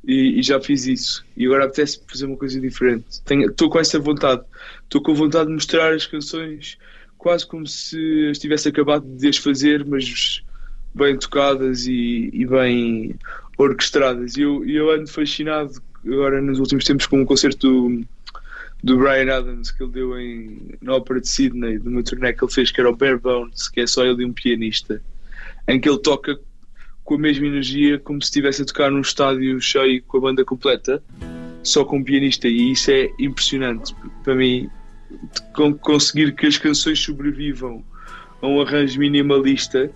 e, 0.03 0.41
e 0.41 0.43
já 0.43 0.59
fiz 0.59 0.87
isso. 0.87 1.23
E 1.37 1.45
agora 1.45 1.67
apetece 1.67 2.01
fazer 2.09 2.25
uma 2.25 2.37
coisa 2.39 2.59
diferente. 2.59 3.05
Estou 3.29 3.69
com 3.69 3.79
essa 3.79 3.99
vontade. 3.99 4.43
Estou 4.85 5.03
com 5.03 5.15
vontade 5.15 5.49
de 5.49 5.53
mostrar 5.53 5.93
as 5.93 6.07
canções 6.07 6.79
quase 7.19 7.47
como 7.47 7.67
se 7.67 8.29
as 8.31 8.39
tivesse 8.39 8.71
acabado 8.71 9.05
de 9.05 9.29
as 9.29 9.37
fazer, 9.37 9.85
mas 9.85 10.43
bem 10.95 11.19
tocadas 11.19 11.87
e, 11.87 12.31
e 12.33 12.47
bem 12.47 13.15
orquestradas. 13.59 14.39
E 14.39 14.41
eu, 14.41 14.65
eu 14.65 14.91
ando 14.91 15.11
fascinado 15.11 15.75
agora 16.07 16.41
nos 16.41 16.59
últimos 16.59 16.87
tempos 16.87 17.05
com 17.05 17.21
um 17.21 17.27
concerto 17.27 17.69
do, 17.69 18.07
do 18.83 18.97
Brian 18.99 19.35
Adams 19.35 19.71
que 19.71 19.83
ele 19.83 19.93
deu 19.93 20.19
em, 20.19 20.75
na 20.81 20.95
Ópera 20.95 21.21
de 21.21 21.29
Sydney, 21.29 21.79
de 21.79 21.89
uma 21.89 22.03
turnê 22.03 22.33
que 22.33 22.45
ele 22.45 22.53
fez 22.53 22.71
que 22.71 22.81
era 22.81 22.91
o 22.91 22.97
Bare 22.97 23.19
Bones, 23.19 23.69
que 23.69 23.81
é 23.81 23.87
só 23.87 24.05
ele 24.05 24.23
e 24.23 24.27
um 24.27 24.33
pianista, 24.33 25.03
em 25.69 25.79
que 25.81 25.89
ele 25.89 25.99
toca 25.99 26.39
com 27.05 27.15
a 27.15 27.19
mesma 27.19 27.47
energia 27.47 27.99
como 27.99 28.21
se 28.23 28.27
estivesse 28.27 28.63
a 28.63 28.65
tocar 28.65 28.91
num 28.91 29.01
estádio 29.01 29.61
cheio 29.61 30.03
com 30.05 30.19
a 30.19 30.21
banda 30.21 30.45
completa, 30.45 31.03
só 31.63 31.85
com 31.85 31.99
um 31.99 32.05
pianista, 32.05 32.49
e 32.49 32.73
isso 32.73 32.91
é 32.91 33.11
impressionante 33.19 33.95
para 34.25 34.35
mim. 34.35 34.69
con- 35.53 35.75
Conseguir 35.75 36.35
que 36.35 36.47
as 36.47 36.57
canções 36.57 36.99
sobrevivam 37.01 37.85
a 38.41 38.47
um 38.47 38.61
arranjo 38.63 38.99
minimalista 38.99 39.91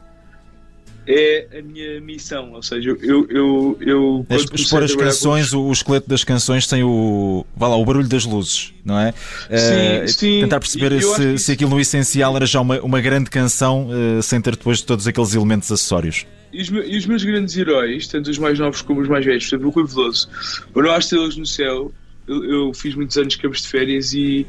é 1.06 1.46
a 1.58 1.62
minha 1.62 2.00
missão. 2.00 2.52
Ou 2.52 2.62
seja, 2.62 2.96
eu, 3.02 3.26
eu, 3.30 3.78
eu 3.80 4.26
expor 4.30 4.82
as 4.82 4.90
trabalhar 4.90 4.94
com 4.94 4.98
canções, 5.10 5.52
o, 5.52 5.70
esqueleto 5.72 6.08
das 6.08 6.24
canções 6.24 6.66
sem 6.66 6.82
o. 6.82 7.44
Vá 7.56 7.68
lá, 7.68 7.76
o 7.76 7.84
barulho 7.84 8.08
das 8.08 8.24
luzes, 8.24 8.72
não 8.84 8.98
é? 8.98 9.12
Eh, 9.50 10.06
sim. 10.06 10.40
Tentar 10.40 10.60
perceber 10.60 10.92
E 10.92 11.02
eu 11.02 11.12
acho 11.12 11.22
se, 11.22 11.38
se 11.38 11.52
aquilo 11.52 11.70
no 11.70 11.80
essencial 11.80 12.36
era 12.36 12.46
já 12.46 12.60
uma, 12.60 12.80
uma 12.80 13.00
grande 13.00 13.30
canção 13.30 13.88
eh, 14.18 14.22
sem 14.22 14.40
ter 14.40 14.56
depois 14.56 14.80
todos 14.82 15.06
aqueles 15.06 15.34
elementos 15.34 15.70
acessórios. 15.70 16.26
E 16.52 16.62
os, 16.62 16.70
me- 16.70 16.86
e 16.86 16.96
os 16.96 17.04
meus 17.06 17.24
grandes 17.24 17.56
heróis, 17.56 18.06
tanto 18.06 18.30
os 18.30 18.38
mais 18.38 18.58
novos 18.58 18.80
como 18.80 19.00
os 19.00 19.08
mais 19.08 19.24
velhos, 19.24 19.44
por 19.44 19.56
exemplo, 19.56 19.68
o 19.68 19.72
Rui 19.72 19.86
Veloso, 19.86 20.28
o 20.72 20.80
Não 20.82 20.90
Há 20.92 20.98
Estrelas 20.98 21.36
no 21.36 21.44
Céu, 21.44 21.92
eu, 22.28 22.44
eu 22.44 22.72
fiz 22.74 22.94
muitos 22.94 23.16
anos 23.18 23.34
de 23.34 23.38
campos 23.40 23.62
de 23.62 23.68
férias 23.68 24.12
e 24.14 24.46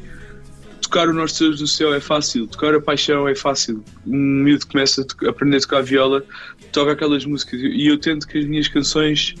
tocar 0.86 1.08
o 1.08 1.12
Nós 1.12 1.32
Estrelas 1.32 1.60
no 1.60 1.66
Céu 1.66 1.92
é 1.92 2.00
fácil, 2.00 2.46
tocar 2.46 2.74
a 2.74 2.80
Paixão 2.80 3.28
é 3.28 3.34
fácil. 3.34 3.82
Um 4.06 4.16
miúdo 4.16 4.66
começa 4.66 5.04
a 5.24 5.30
aprender 5.30 5.56
a 5.56 5.60
tocar 5.60 5.82
viola, 5.82 6.24
toca 6.72 6.92
aquelas 6.92 7.24
músicas 7.24 7.60
e 7.60 7.86
eu 7.86 7.98
tento 7.98 8.26
que 8.26 8.38
as 8.38 8.44
minhas 8.44 8.68
canções 8.68 9.34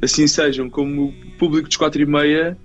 assim 0.00 0.26
sejam, 0.26 0.70
como 0.70 1.08
o 1.08 1.30
público 1.38 1.68
dos 1.68 1.76
4 1.76 2.00
e 2.00 2.06
meia. 2.06 2.56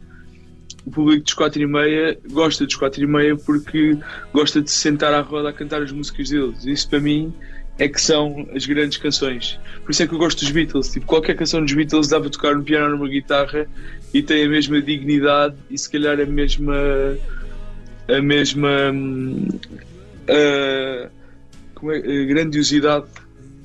O 0.85 0.91
público 0.91 1.23
dos 1.23 1.33
4 1.33 1.61
e 1.61 1.65
meia 1.67 2.17
gosta 2.31 2.65
dos 2.65 2.75
4 2.75 3.03
e 3.03 3.07
meia 3.07 3.35
porque 3.35 3.97
gosta 4.33 4.61
de 4.61 4.69
se 4.69 4.77
sentar 4.77 5.13
à 5.13 5.21
roda 5.21 5.49
a 5.49 5.53
cantar 5.53 5.81
as 5.81 5.91
músicas 5.91 6.29
deles. 6.29 6.65
Isso 6.65 6.87
para 6.87 6.99
mim 6.99 7.33
é 7.79 7.87
que 7.87 7.99
são 7.99 8.47
as 8.53 8.65
grandes 8.65 8.97
canções. 8.97 9.59
Por 9.83 9.91
isso 9.91 10.03
é 10.03 10.07
que 10.07 10.13
eu 10.13 10.19
gosto 10.19 10.39
dos 10.39 10.51
Beatles. 10.51 10.89
Tipo, 10.89 11.05
qualquer 11.05 11.35
canção 11.35 11.63
dos 11.63 11.73
Beatles 11.73 12.09
dá 12.09 12.19
para 12.19 12.29
tocar 12.29 12.55
no 12.55 12.63
piano 12.63 12.85
ou 12.85 12.91
numa 12.91 13.09
guitarra 13.09 13.67
e 14.13 14.21
tem 14.21 14.45
a 14.45 14.49
mesma 14.49 14.81
dignidade 14.81 15.55
e 15.69 15.77
se 15.77 15.89
calhar 15.89 16.19
a 16.19 16.25
mesma 16.25 16.75
a 18.09 18.21
mesma 18.21 18.93
ah, 20.29 21.09
grandiosidade 22.27 23.07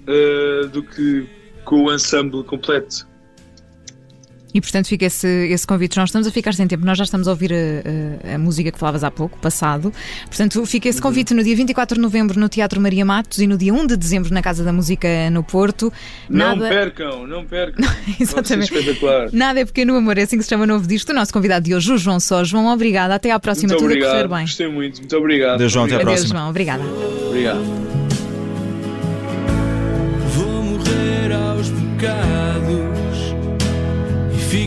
ah, 0.06 0.66
do 0.66 0.82
que 0.82 1.26
com 1.64 1.84
o 1.84 1.92
ensemble 1.92 2.44
completo. 2.44 3.06
E 4.54 4.60
portanto 4.60 4.86
fica 4.86 5.04
esse, 5.06 5.26
esse 5.48 5.66
convite. 5.66 5.96
Nós 5.96 6.08
estamos 6.10 6.28
a 6.28 6.30
ficar 6.30 6.54
sem 6.54 6.66
tempo, 6.68 6.86
nós 6.86 6.96
já 6.96 7.02
estamos 7.04 7.26
a 7.26 7.32
ouvir 7.32 7.52
a, 7.52 8.30
a- 8.30 8.34
a 8.36 8.38
música 8.38 8.70
que 8.70 8.78
falavas 8.78 9.02
há 9.02 9.10
pouco, 9.10 9.36
passado. 9.40 9.92
Portanto, 10.26 10.64
fica 10.64 10.88
esse 10.88 11.02
convite 11.02 11.34
no 11.34 11.42
dia 11.42 11.56
24 11.56 11.96
de 11.96 12.00
novembro 12.00 12.38
no 12.38 12.48
Teatro 12.48 12.80
Maria 12.80 13.04
Matos 13.04 13.38
e 13.38 13.46
no 13.48 13.58
dia 13.58 13.74
1 13.74 13.86
de 13.88 13.96
dezembro 13.96 14.32
na 14.32 14.40
Casa 14.40 14.62
da 14.62 14.72
Música 14.72 15.08
no 15.32 15.42
Porto. 15.42 15.92
Não 16.30 16.54
Nada, 16.56 16.68
percam, 16.68 17.26
não 17.26 17.44
percam. 17.44 17.84
Exatamente. 18.20 18.72
Nada 19.32 19.58
é 19.60 19.64
pequeno 19.64 19.96
amor, 19.96 20.16
é 20.18 20.22
assim 20.22 20.36
que 20.38 20.44
se 20.44 20.50
chama 20.50 20.64
o 20.64 20.66
novo 20.68 20.86
disco. 20.86 21.10
O 21.10 21.14
nosso 21.14 21.32
convidado 21.32 21.64
de 21.64 21.74
hoje, 21.74 21.92
o 21.92 21.98
João 21.98 22.20
Só. 22.20 22.44
João, 22.44 22.66
obrigada. 22.72 23.14
Até 23.16 23.32
à 23.32 23.40
próxima, 23.40 23.68
Muito 23.72 23.78
tudo 23.80 23.88
a 23.90 23.92
obrigado. 23.94 24.10
correr 24.12 24.28
bem. 24.28 24.40
Gostei 24.46 24.68
muito. 24.68 24.98
Muito 24.98 25.16
obrigado. 25.16 25.54
Adeus, 25.54 25.72
João, 25.72 25.84
até 25.86 25.94
à 25.94 25.96
Obrigado. 25.96 26.12
Adeus, 26.14 26.30
próxima. 26.30 26.38
João. 26.40 26.50
Obrigada. 26.50 26.82
Obrigado. 27.28 28.03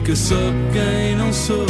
E 0.07 0.15
fica 0.15 0.15
só 0.15 0.35
quem 0.71 1.15
não 1.17 1.33
sou. 1.33 1.65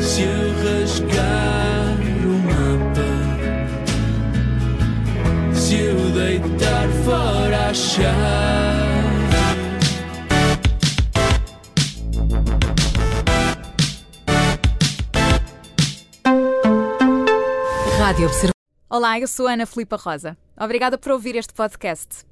Se 0.00 0.22
eu 0.22 0.52
rasgar 0.64 1.98
o 2.24 2.38
mapa, 2.48 3.06
se 5.54 5.76
eu 5.76 6.10
deitar 6.10 6.88
fora 7.04 7.68
a 7.68 7.74
chave. 7.74 8.12
Rádio. 17.98 18.30
Olá, 18.90 19.18
eu 19.18 19.28
sou 19.28 19.46
Ana 19.46 19.64
Filipa 19.64 19.96
Rosa. 19.96 20.36
Obrigada 20.58 20.98
por 20.98 21.12
ouvir 21.12 21.36
este 21.36 21.54
podcast. 21.54 22.31